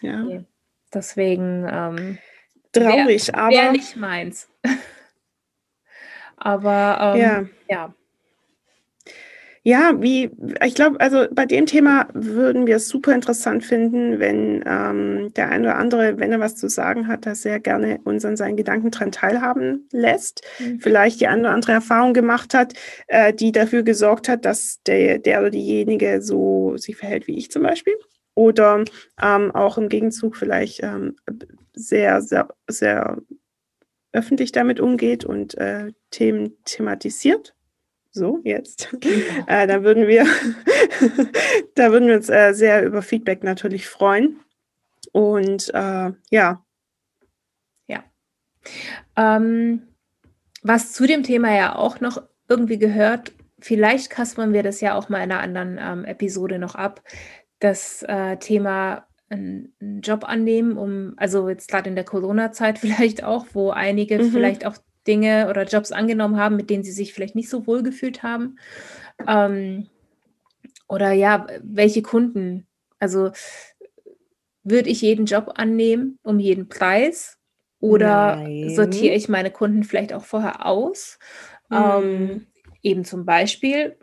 Ja. 0.00 0.22
Okay. 0.22 0.44
Deswegen. 0.94 1.66
Ähm, 1.68 2.18
Traurig, 2.72 3.28
wär, 3.28 3.38
aber. 3.38 3.50
Wäre 3.56 3.72
nicht 3.72 3.96
meins. 3.96 4.48
aber 6.36 7.14
ähm, 7.16 7.20
ja. 7.20 7.44
ja. 7.68 7.94
Ja, 9.66 10.00
wie, 10.00 10.30
ich 10.64 10.76
glaube, 10.76 11.00
also 11.00 11.26
bei 11.32 11.44
dem 11.44 11.66
Thema 11.66 12.06
würden 12.14 12.68
wir 12.68 12.76
es 12.76 12.86
super 12.86 13.12
interessant 13.12 13.64
finden, 13.64 14.20
wenn 14.20 14.62
ähm, 14.64 15.34
der 15.34 15.48
eine 15.48 15.66
oder 15.66 15.78
andere, 15.78 16.20
wenn 16.20 16.30
er 16.30 16.38
was 16.38 16.54
zu 16.54 16.68
sagen 16.68 17.08
hat, 17.08 17.26
das 17.26 17.42
sehr 17.42 17.58
gerne 17.58 17.98
uns 18.04 18.24
an 18.24 18.36
seinen 18.36 18.56
Gedanken 18.56 18.92
dran 18.92 19.10
teilhaben 19.10 19.88
lässt. 19.90 20.42
Mhm. 20.60 20.78
Vielleicht 20.78 21.20
die 21.20 21.26
eine 21.26 21.40
oder 21.40 21.50
andere 21.50 21.72
Erfahrung 21.72 22.14
gemacht 22.14 22.54
hat, 22.54 22.74
äh, 23.08 23.34
die 23.34 23.50
dafür 23.50 23.82
gesorgt 23.82 24.28
hat, 24.28 24.44
dass 24.44 24.82
der, 24.86 25.18
der 25.18 25.40
oder 25.40 25.50
diejenige 25.50 26.22
so 26.22 26.76
sich 26.76 26.94
verhält 26.94 27.26
wie 27.26 27.36
ich 27.36 27.50
zum 27.50 27.64
Beispiel. 27.64 27.96
Oder 28.36 28.84
ähm, 29.20 29.50
auch 29.50 29.78
im 29.78 29.88
Gegenzug 29.88 30.36
vielleicht 30.36 30.80
ähm, 30.84 31.16
sehr, 31.72 32.22
sehr, 32.22 32.46
sehr 32.68 33.18
öffentlich 34.12 34.52
damit 34.52 34.78
umgeht 34.78 35.24
und 35.24 35.58
äh, 35.58 35.90
Themen 36.12 36.56
thematisiert 36.64 37.55
so 38.16 38.40
jetzt, 38.42 38.92
äh, 39.46 39.66
da 39.66 39.82
würden 39.84 40.08
wir, 40.08 40.26
da 41.74 41.92
würden 41.92 42.08
wir 42.08 42.16
uns 42.16 42.28
äh, 42.28 42.52
sehr 42.52 42.84
über 42.84 43.02
Feedback 43.02 43.44
natürlich 43.44 43.86
freuen. 43.86 44.40
Und 45.12 45.72
äh, 45.72 46.10
ja. 46.30 46.64
Ja. 47.86 48.04
Ähm, 49.16 49.82
was 50.62 50.92
zu 50.92 51.06
dem 51.06 51.22
Thema 51.22 51.54
ja 51.54 51.76
auch 51.76 52.00
noch 52.00 52.22
irgendwie 52.48 52.78
gehört, 52.78 53.32
vielleicht 53.60 54.10
kaspern 54.10 54.52
wir 54.52 54.62
das 54.62 54.80
ja 54.80 54.94
auch 54.94 55.08
mal 55.08 55.22
in 55.22 55.30
einer 55.30 55.40
anderen 55.40 55.78
ähm, 55.80 56.04
Episode 56.04 56.58
noch 56.58 56.74
ab, 56.74 57.02
das 57.60 58.02
äh, 58.02 58.36
Thema 58.38 59.06
einen 59.28 60.00
Job 60.02 60.24
annehmen, 60.24 60.76
um, 60.76 61.14
also 61.16 61.48
jetzt 61.48 61.68
gerade 61.68 61.88
in 61.88 61.96
der 61.96 62.04
Corona-Zeit 62.04 62.78
vielleicht 62.80 63.24
auch, 63.24 63.46
wo 63.52 63.70
einige 63.70 64.18
mhm. 64.18 64.30
vielleicht 64.30 64.66
auch 64.66 64.76
Dinge 65.06 65.48
oder 65.48 65.64
Jobs 65.64 65.92
angenommen 65.92 66.38
haben, 66.38 66.56
mit 66.56 66.70
denen 66.70 66.84
sie 66.84 66.92
sich 66.92 67.12
vielleicht 67.12 67.34
nicht 67.34 67.48
so 67.48 67.66
wohl 67.66 67.82
gefühlt 67.82 68.22
haben. 68.22 68.58
Ähm, 69.26 69.88
oder 70.88 71.12
ja, 71.12 71.46
welche 71.62 72.02
Kunden? 72.02 72.66
Also 72.98 73.30
würde 74.62 74.88
ich 74.88 75.02
jeden 75.02 75.26
Job 75.26 75.52
annehmen 75.56 76.18
um 76.22 76.38
jeden 76.38 76.68
Preis? 76.68 77.38
Oder 77.78 78.36
Nein. 78.36 78.70
sortiere 78.70 79.14
ich 79.14 79.28
meine 79.28 79.50
Kunden 79.50 79.84
vielleicht 79.84 80.12
auch 80.12 80.24
vorher 80.24 80.66
aus? 80.66 81.18
Mhm. 81.68 81.76
Ähm, 81.76 82.46
eben 82.82 83.04
zum 83.04 83.24
Beispiel, 83.24 83.98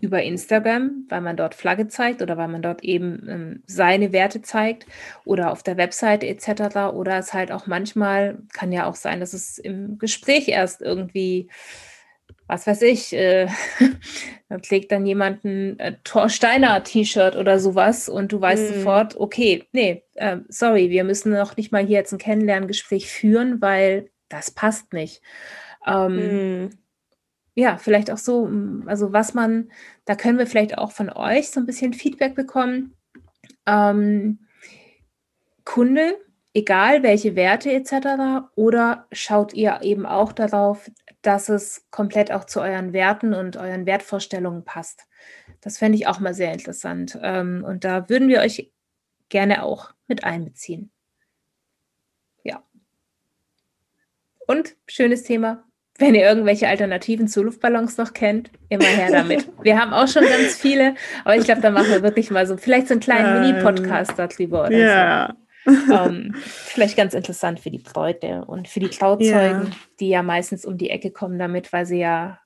über 0.00 0.22
Instagram, 0.22 1.06
weil 1.08 1.20
man 1.20 1.36
dort 1.36 1.54
Flagge 1.54 1.88
zeigt 1.88 2.22
oder 2.22 2.36
weil 2.36 2.48
man 2.48 2.62
dort 2.62 2.82
eben 2.82 3.26
ähm, 3.28 3.62
seine 3.66 4.12
Werte 4.12 4.42
zeigt 4.42 4.86
oder 5.24 5.50
auf 5.50 5.62
der 5.62 5.76
Webseite 5.76 6.26
etc. 6.26 6.92
Oder 6.94 7.18
es 7.18 7.32
halt 7.32 7.52
auch 7.52 7.66
manchmal 7.66 8.38
kann 8.52 8.72
ja 8.72 8.86
auch 8.86 8.94
sein, 8.94 9.20
dass 9.20 9.32
es 9.32 9.58
im 9.58 9.98
Gespräch 9.98 10.48
erst 10.48 10.82
irgendwie, 10.82 11.48
was 12.46 12.66
weiß 12.66 12.82
ich, 12.82 13.12
äh, 13.12 13.48
da 14.48 14.58
trägt 14.58 14.92
dann 14.92 15.06
jemand 15.06 15.44
ein 15.44 15.78
äh, 15.78 15.96
Thorsteiner 16.04 16.82
T-Shirt 16.82 17.36
oder 17.36 17.58
sowas 17.58 18.08
und 18.08 18.32
du 18.32 18.40
weißt 18.40 18.70
mm. 18.70 18.74
sofort, 18.74 19.16
okay, 19.16 19.64
nee, 19.72 20.04
äh, 20.14 20.38
sorry, 20.48 20.90
wir 20.90 21.04
müssen 21.04 21.32
noch 21.32 21.56
nicht 21.56 21.72
mal 21.72 21.84
hier 21.84 21.98
jetzt 21.98 22.12
ein 22.12 22.18
Kennenlerngespräch 22.18 23.08
führen, 23.08 23.60
weil 23.60 24.10
das 24.28 24.50
passt 24.50 24.92
nicht. 24.92 25.22
Ähm, 25.86 26.64
mm 26.64 26.83
ja, 27.54 27.76
vielleicht 27.78 28.10
auch 28.10 28.18
so, 28.18 28.46
mm, 28.46 28.84
also 28.86 29.12
was 29.12 29.34
man, 29.34 29.70
da 30.04 30.14
können 30.14 30.38
wir 30.38 30.46
vielleicht 30.46 30.78
auch 30.78 30.92
von 30.92 31.10
euch 31.10 31.50
so 31.50 31.60
ein 31.60 31.66
bisschen 31.66 31.92
Feedback 31.94 32.34
bekommen. 32.34 32.94
Ähm, 33.66 34.40
Kunde, 35.64 36.18
egal 36.52 37.02
welche 37.02 37.36
Werte 37.36 37.72
etc., 37.72 38.48
oder 38.56 39.06
schaut 39.12 39.54
ihr 39.54 39.80
eben 39.82 40.06
auch 40.06 40.32
darauf, 40.32 40.90
dass 41.22 41.48
es 41.48 41.86
komplett 41.90 42.30
auch 42.32 42.44
zu 42.44 42.60
euren 42.60 42.92
Werten 42.92 43.34
und 43.34 43.56
euren 43.56 43.86
Wertvorstellungen 43.86 44.64
passt? 44.64 45.06
Das 45.60 45.78
fände 45.78 45.96
ich 45.96 46.06
auch 46.06 46.20
mal 46.20 46.34
sehr 46.34 46.52
interessant. 46.52 47.18
Ähm, 47.22 47.64
und 47.66 47.84
da 47.84 48.08
würden 48.08 48.28
wir 48.28 48.40
euch 48.40 48.70
gerne 49.30 49.62
auch 49.62 49.94
mit 50.06 50.24
einbeziehen. 50.24 50.90
Ja. 52.42 52.62
Und 54.46 54.76
schönes 54.86 55.22
Thema, 55.22 55.64
wenn 55.98 56.14
ihr 56.14 56.22
irgendwelche 56.22 56.68
Alternativen 56.68 57.28
zu 57.28 57.42
Luftballons 57.42 57.98
noch 57.98 58.12
kennt, 58.12 58.50
immer 58.68 58.84
her 58.84 59.10
damit. 59.12 59.48
Wir 59.62 59.80
haben 59.80 59.92
auch 59.92 60.08
schon 60.08 60.24
ganz 60.24 60.56
viele, 60.56 60.94
aber 61.24 61.36
ich 61.36 61.44
glaube, 61.44 61.60
da 61.60 61.70
machen 61.70 61.90
wir 61.90 62.02
wirklich 62.02 62.30
mal 62.30 62.46
so, 62.46 62.56
vielleicht 62.56 62.88
so 62.88 62.94
einen 62.94 63.00
kleinen 63.00 63.40
Mini-Podcast 63.40 64.12
darüber 64.16 64.66
oder 64.66 64.76
ja. 64.76 65.34
so. 65.64 65.94
ähm, 65.94 66.34
vielleicht 66.34 66.96
ganz 66.96 67.14
interessant 67.14 67.60
für 67.60 67.70
die 67.70 67.82
Leute 67.94 68.44
und 68.44 68.66
für 68.66 68.80
die 68.80 68.90
Trauzeugen, 68.90 69.66
ja. 69.66 69.76
die 70.00 70.08
ja 70.08 70.22
meistens 70.22 70.66
um 70.66 70.76
die 70.76 70.90
Ecke 70.90 71.12
kommen 71.12 71.38
damit, 71.38 71.72
weil 71.72 71.86
sie 71.86 72.00
ja, 72.00 72.40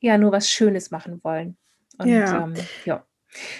ja 0.00 0.18
nur 0.18 0.32
was 0.32 0.50
Schönes 0.50 0.90
machen 0.90 1.20
wollen. 1.22 1.56
Und 1.98 2.08
ja. 2.08 2.42
Ähm, 2.42 2.54
ja. 2.84 3.04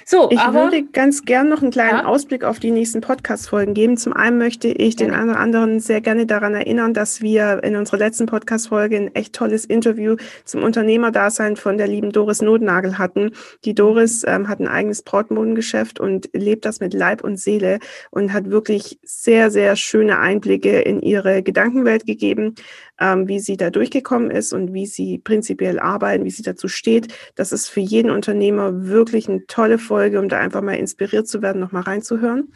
So, 0.05 0.31
ich 0.31 0.39
aber, 0.39 0.65
würde 0.65 0.85
ganz 0.85 1.25
gern 1.25 1.49
noch 1.49 1.63
einen 1.63 1.71
kleinen 1.71 2.01
ja? 2.01 2.05
Ausblick 2.07 2.45
auf 2.45 2.61
die 2.61 2.71
nächsten 2.71 3.01
Podcast-Folgen 3.01 3.75
geben. 3.75 3.97
Zum 3.97 4.13
einen 4.13 4.39
möchte 4.39 4.69
ich 4.69 4.97
den 4.97 5.13
einen 5.13 5.31
oder 5.31 5.41
anderen 5.41 5.81
sehr 5.81 6.01
gerne 6.01 6.27
daran 6.27 6.55
erinnern, 6.55 6.95
dass 6.95 7.21
wir 7.21 7.63
in 7.65 7.77
unserer 7.77 7.99
letzten 7.99 8.27
Podcast-Folge 8.27 8.97
ein 8.97 9.15
echt 9.15 9.35
tolles 9.35 9.65
Interview 9.65 10.17
zum 10.45 10.63
Unternehmerdasein 10.63 11.57
von 11.57 11.77
der 11.79 11.89
lieben 11.89 12.13
Doris 12.13 12.43
Notnagel 12.43 12.99
hatten. 12.99 13.33
Die 13.65 13.75
Doris 13.75 14.25
ähm, 14.27 14.49
hat 14.49 14.61
ein 14.61 14.69
eigenes 14.69 15.03
Brautmodengeschäft 15.03 15.99
und 15.99 16.31
lebt 16.33 16.65
das 16.65 16.81
mit 16.81 16.95
Leib 16.95 17.25
und 17.25 17.39
Seele 17.39 17.79
und 18.11 18.33
hat 18.33 18.51
wirklich 18.51 18.99
sehr, 19.03 19.51
sehr 19.51 19.77
schöne 19.77 20.19
Einblicke 20.19 20.81
in 20.81 21.01
ihre 21.01 21.43
Gedankenwelt 21.43 22.07
gegeben 22.07 22.55
ähm, 23.01 23.29
wie 23.29 23.41
sie 23.41 23.57
da 23.57 23.71
durchgekommen 23.71 24.31
ist 24.31 24.53
und 24.53 24.73
wie 24.73 24.87
sie 24.87 25.19
prinzipiell 25.19 25.79
arbeiten, 25.79 26.25
wie 26.25 26.31
sie 26.31 26.43
dazu 26.43 26.69
steht. 26.69 27.15
Das 27.35 27.53
ist 27.53 27.69
für 27.69 27.81
jeden 27.81 28.11
Unternehmer 28.11 28.87
wirklich 28.87 29.29
eine 29.29 29.47
tolle 29.47 29.79
Folge, 29.79 30.21
um 30.21 30.29
da 30.29 30.39
einfach 30.39 30.63
mal 30.63 30.75
inspiriert 30.75 31.29
zu 31.29 31.43
werden, 31.43 31.61
nochmal 31.61 31.83
reinzuhören. 31.83 32.53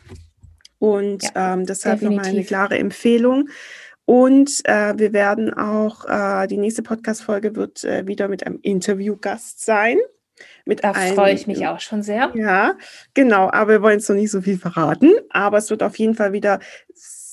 Und 0.79 1.25
ja, 1.25 1.55
ähm, 1.55 1.67
deshalb 1.67 2.03
nochmal 2.03 2.27
eine 2.27 2.45
klare 2.45 2.79
Empfehlung. 2.79 3.49
Und 4.05 4.63
äh, 4.65 4.95
wir 4.97 5.13
werden 5.13 5.53
auch, 5.53 6.07
äh, 6.07 6.47
die 6.47 6.57
nächste 6.57 6.83
Podcast-Folge 6.83 7.57
wird 7.57 7.85
äh, 7.85 8.07
wieder 8.07 8.29
mit 8.29 8.47
einem 8.47 8.59
Interviewgast 8.63 9.65
sein. 9.65 9.99
Mit 10.65 10.85
da 10.85 10.95
freue 10.95 11.35
ich 11.35 11.47
mich 11.47 11.67
auch 11.67 11.81
schon 11.81 12.03
sehr. 12.03 12.31
Ja, 12.35 12.77
genau, 13.13 13.51
aber 13.51 13.73
wir 13.73 13.83
wollen 13.83 13.99
es 13.99 14.09
noch 14.09 14.17
nicht 14.17 14.31
so 14.31 14.41
viel 14.41 14.57
verraten. 14.57 15.13
Aber 15.31 15.59
es 15.59 15.69
wird 15.69 15.83
auf 15.83 15.99
jeden 15.99 16.15
Fall 16.15 16.33
wieder 16.33 16.61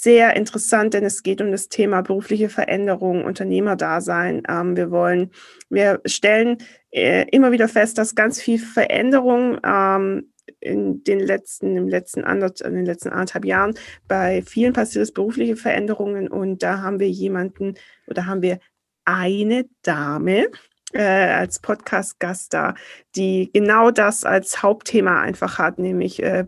sehr 0.05 0.35
interessant, 0.35 0.93
denn 0.93 1.03
es 1.03 1.23
geht 1.23 1.41
um 1.41 1.51
das 1.51 1.67
Thema 1.67 2.03
berufliche 2.03 2.47
Veränderung, 2.47 3.25
Unternehmerdasein. 3.25 4.43
Ähm, 4.47 4.77
wir 4.77 4.91
wollen, 4.91 5.31
wir 5.71 5.99
stellen 6.05 6.59
äh, 6.91 7.25
immer 7.31 7.51
wieder 7.51 7.67
fest, 7.67 7.97
dass 7.97 8.13
ganz 8.13 8.39
viel 8.39 8.59
Veränderung 8.59 9.57
ähm, 9.65 10.31
in 10.59 11.03
den 11.03 11.19
letzten, 11.19 11.75
im 11.75 11.87
letzten 11.87 12.19
in 12.19 12.75
den 12.75 12.85
letzten 12.85 13.09
anderthalb 13.09 13.45
Jahren 13.45 13.73
bei 14.07 14.43
vielen 14.43 14.73
passiert 14.73 15.01
ist 15.01 15.13
berufliche 15.13 15.55
Veränderungen 15.55 16.27
und 16.27 16.61
da 16.61 16.83
haben 16.83 16.99
wir 16.99 17.09
jemanden 17.09 17.73
oder 18.05 18.27
haben 18.27 18.43
wir 18.43 18.59
eine 19.05 19.65
Dame, 19.81 20.51
äh, 20.93 21.01
als 21.01 21.59
Podcast-Gast 21.59 22.53
da, 22.53 22.75
die 23.15 23.49
genau 23.51 23.89
das 23.89 24.23
als 24.23 24.61
Hauptthema 24.61 25.19
einfach 25.21 25.57
hat, 25.57 25.79
nämlich 25.79 26.21
äh, 26.21 26.45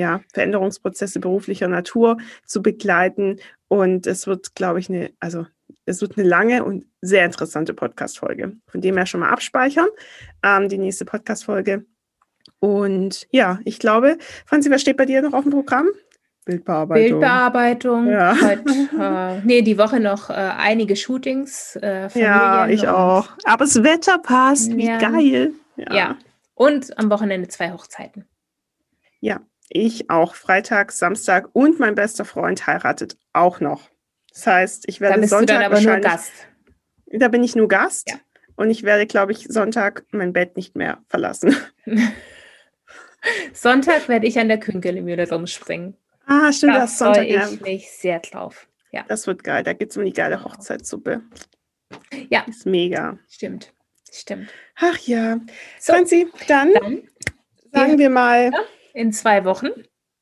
ja, 0.00 0.22
Veränderungsprozesse 0.32 1.20
beruflicher 1.20 1.68
Natur 1.68 2.16
zu 2.46 2.62
begleiten. 2.62 3.38
Und 3.68 4.06
es 4.06 4.26
wird, 4.26 4.54
glaube 4.54 4.80
ich, 4.80 4.88
eine, 4.88 5.12
also 5.20 5.46
es 5.84 6.00
wird 6.00 6.18
eine 6.18 6.26
lange 6.26 6.64
und 6.64 6.86
sehr 7.00 7.24
interessante 7.24 7.74
Podcast-Folge. 7.74 8.56
Von 8.66 8.80
dem 8.80 8.96
her 8.96 9.06
schon 9.06 9.20
mal 9.20 9.30
abspeichern, 9.30 9.88
ähm, 10.42 10.68
die 10.68 10.78
nächste 10.78 11.04
Podcast-Folge. 11.04 11.84
Und 12.58 13.26
ja, 13.30 13.60
ich 13.64 13.78
glaube, 13.78 14.18
Franzi, 14.46 14.70
was 14.70 14.80
steht 14.80 14.96
bei 14.96 15.06
dir 15.06 15.22
noch 15.22 15.34
auf 15.34 15.44
dem 15.44 15.52
Programm? 15.52 15.88
Bildbearbeitung. 16.46 17.20
Bildbearbeitung. 17.20 18.08
Ja. 18.08 18.34
Heute, 18.40 18.64
äh, 18.98 19.46
nee, 19.46 19.62
die 19.62 19.78
Woche 19.78 20.00
noch 20.00 20.30
äh, 20.30 20.32
einige 20.32 20.96
Shootings. 20.96 21.76
Äh, 21.76 22.08
ja, 22.18 22.66
ich 22.66 22.88
auch. 22.88 23.28
Aber 23.44 23.64
das 23.64 23.82
Wetter 23.82 24.18
passt, 24.18 24.74
wie 24.76 24.86
geil. 24.86 25.52
Ja. 25.76 25.94
ja. 25.94 26.16
Und 26.54 26.98
am 26.98 27.10
Wochenende 27.10 27.48
zwei 27.48 27.72
Hochzeiten. 27.72 28.26
Ja, 29.20 29.40
ich 29.70 30.10
auch 30.10 30.34
Freitag, 30.34 30.90
Samstag 30.92 31.48
und 31.52 31.78
mein 31.78 31.94
bester 31.94 32.24
Freund 32.24 32.66
heiratet 32.66 33.16
auch 33.32 33.60
noch. 33.60 33.88
Das 34.32 34.46
heißt, 34.46 34.84
ich 34.88 35.00
werde 35.00 35.14
da 35.14 35.20
bist 35.20 35.30
Sonntag 35.30 35.46
du 35.46 35.62
dann 35.62 35.72
aber 35.72 35.80
nur 35.80 36.00
Gast. 36.00 36.32
Da 37.06 37.28
bin 37.28 37.42
ich 37.44 37.56
nur 37.56 37.68
Gast 37.68 38.10
ja. 38.10 38.16
und 38.56 38.68
ich 38.70 38.82
werde, 38.82 39.06
glaube 39.06 39.32
ich, 39.32 39.46
Sonntag 39.48 40.04
mein 40.10 40.32
Bett 40.32 40.56
nicht 40.56 40.76
mehr 40.76 40.98
verlassen. 41.08 41.56
Sonntag 43.52 44.08
werde 44.08 44.26
ich 44.26 44.38
an 44.38 44.48
der 44.48 44.58
Künkelemühle 44.58 45.28
rumspringen. 45.28 45.96
Ah, 46.26 46.52
stimmt, 46.52 46.74
da 46.74 46.80
das 46.80 46.98
Sonntag. 46.98 47.28
Da 47.28 47.40
freue 47.40 47.54
ich 47.54 47.60
mich 47.60 47.90
sehr 47.92 48.18
drauf. 48.18 48.68
Ja. 48.90 49.04
Das 49.06 49.26
wird 49.26 49.44
geil. 49.44 49.62
Da 49.62 49.72
gibt 49.72 49.92
es 49.92 49.96
um 49.96 50.04
die 50.04 50.12
geile 50.12 50.42
Hochzeitssuppe. 50.42 51.22
Ja. 52.28 52.42
Ist 52.48 52.66
mega. 52.66 53.18
Stimmt. 53.28 53.72
Stimmt. 54.12 54.50
Ach 54.76 54.98
ja. 54.98 55.38
So, 55.78 55.92
Franzi, 55.92 56.28
dann, 56.48 56.72
dann 56.72 57.02
sagen 57.72 57.98
wir 57.98 58.10
mal. 58.10 58.50
Ja 58.52 58.58
in 58.94 59.12
zwei 59.12 59.44
Wochen 59.44 59.68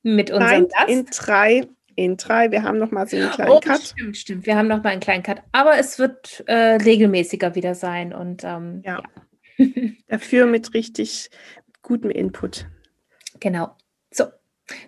mit 0.02 0.30
unserem 0.30 0.62
Nein, 0.62 0.68
Gast. 0.68 0.88
in 0.88 1.06
drei. 1.06 1.68
In 1.96 2.16
drei. 2.16 2.52
Wir 2.52 2.62
haben 2.62 2.78
noch 2.78 2.92
mal 2.92 3.08
so 3.08 3.16
einen 3.16 3.30
kleinen 3.30 3.50
oh, 3.50 3.60
Cut. 3.60 3.82
Stimmt, 3.82 4.16
stimmt. 4.16 4.46
Wir 4.46 4.56
haben 4.56 4.68
noch 4.68 4.84
mal 4.84 4.90
einen 4.90 5.00
kleinen 5.00 5.24
Cut. 5.24 5.42
Aber 5.50 5.78
es 5.78 5.98
wird 5.98 6.44
äh, 6.46 6.76
regelmäßiger 6.76 7.56
wieder 7.56 7.74
sein. 7.74 8.12
Und 8.12 8.44
ähm, 8.44 8.82
ja. 8.84 9.02
ja. 9.58 9.66
Dafür 10.08 10.46
mit 10.46 10.74
richtig 10.74 11.30
gutem 11.82 12.10
Input. 12.10 12.66
Genau. 13.40 13.74
So, 14.12 14.26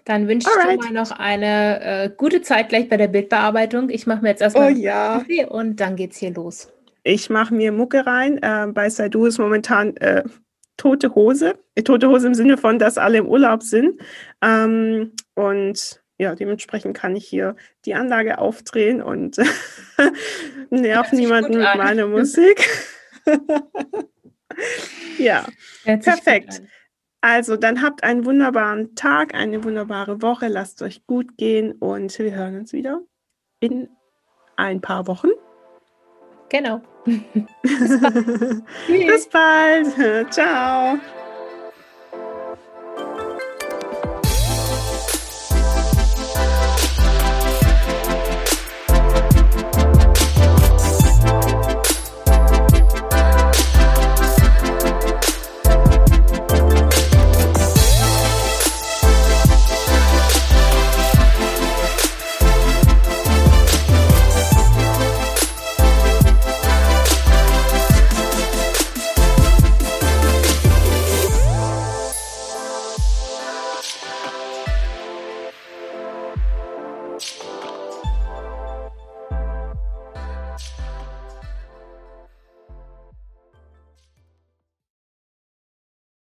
dann 0.05 0.29
wünsche 0.29 0.49
ich 0.49 0.57
Alright. 0.57 0.81
dir 0.81 0.93
mal 0.93 0.93
noch 0.93 1.11
eine 1.11 1.81
äh, 1.81 2.11
gute 2.17 2.43
Zeit 2.43 2.69
gleich 2.69 2.89
bei 2.89 2.97
der 2.97 3.09
Bildbearbeitung. 3.09 3.91
Ich 3.91 4.07
mache 4.07 4.23
mir 4.23 4.29
jetzt 4.29 4.43
erstmal 4.43 4.73
oh, 4.73 4.77
ja. 4.77 5.19
Kaffee 5.19 5.45
und 5.47 5.81
dann 5.81 5.97
geht's 5.97 6.19
hier 6.19 6.33
los. 6.33 6.73
Ich 7.03 7.31
mache 7.31 7.55
mir 7.55 7.73
Mucke 7.73 8.07
rein. 8.07 8.39
Äh, 8.43 8.69
bei 8.73 8.91
Saidu 8.91 9.27
ist 9.27 9.39
momentan 9.39 9.97
äh, 9.97 10.23
tote 10.81 11.15
Hose. 11.15 11.59
Tote 11.85 12.09
Hose 12.09 12.27
im 12.27 12.35
Sinne 12.35 12.57
von, 12.57 12.79
dass 12.79 12.97
alle 12.97 13.19
im 13.19 13.27
Urlaub 13.27 13.63
sind. 13.63 14.01
Ähm, 14.43 15.13
und 15.35 16.03
ja, 16.17 16.35
dementsprechend 16.35 16.97
kann 16.97 17.15
ich 17.17 17.27
hier 17.27 17.55
die 17.85 17.95
Anlage 17.95 18.39
aufdrehen 18.39 19.03
und 19.03 19.37
nerv 20.71 21.13
niemanden 21.13 21.59
mit 21.59 21.77
meiner 21.77 22.07
Musik. 22.07 22.67
ja, 25.19 25.47
perfekt. 25.85 26.63
Also, 27.21 27.57
dann 27.57 27.83
habt 27.83 28.03
einen 28.03 28.25
wunderbaren 28.25 28.95
Tag, 28.95 29.35
eine 29.35 29.63
wunderbare 29.63 30.23
Woche. 30.23 30.49
Lasst 30.49 30.81
euch 30.81 31.07
gut 31.07 31.37
gehen 31.37 31.73
und 31.73 32.19
wir 32.19 32.35
hören 32.35 32.57
uns 32.57 32.73
wieder 32.73 33.03
in 33.61 33.91
ein 34.57 34.81
paar 34.81 35.07
Wochen. 35.07 35.29
Genau. 36.49 36.81
Bis 38.87 39.29
bald. 39.29 40.33
Ciao. 40.33 40.99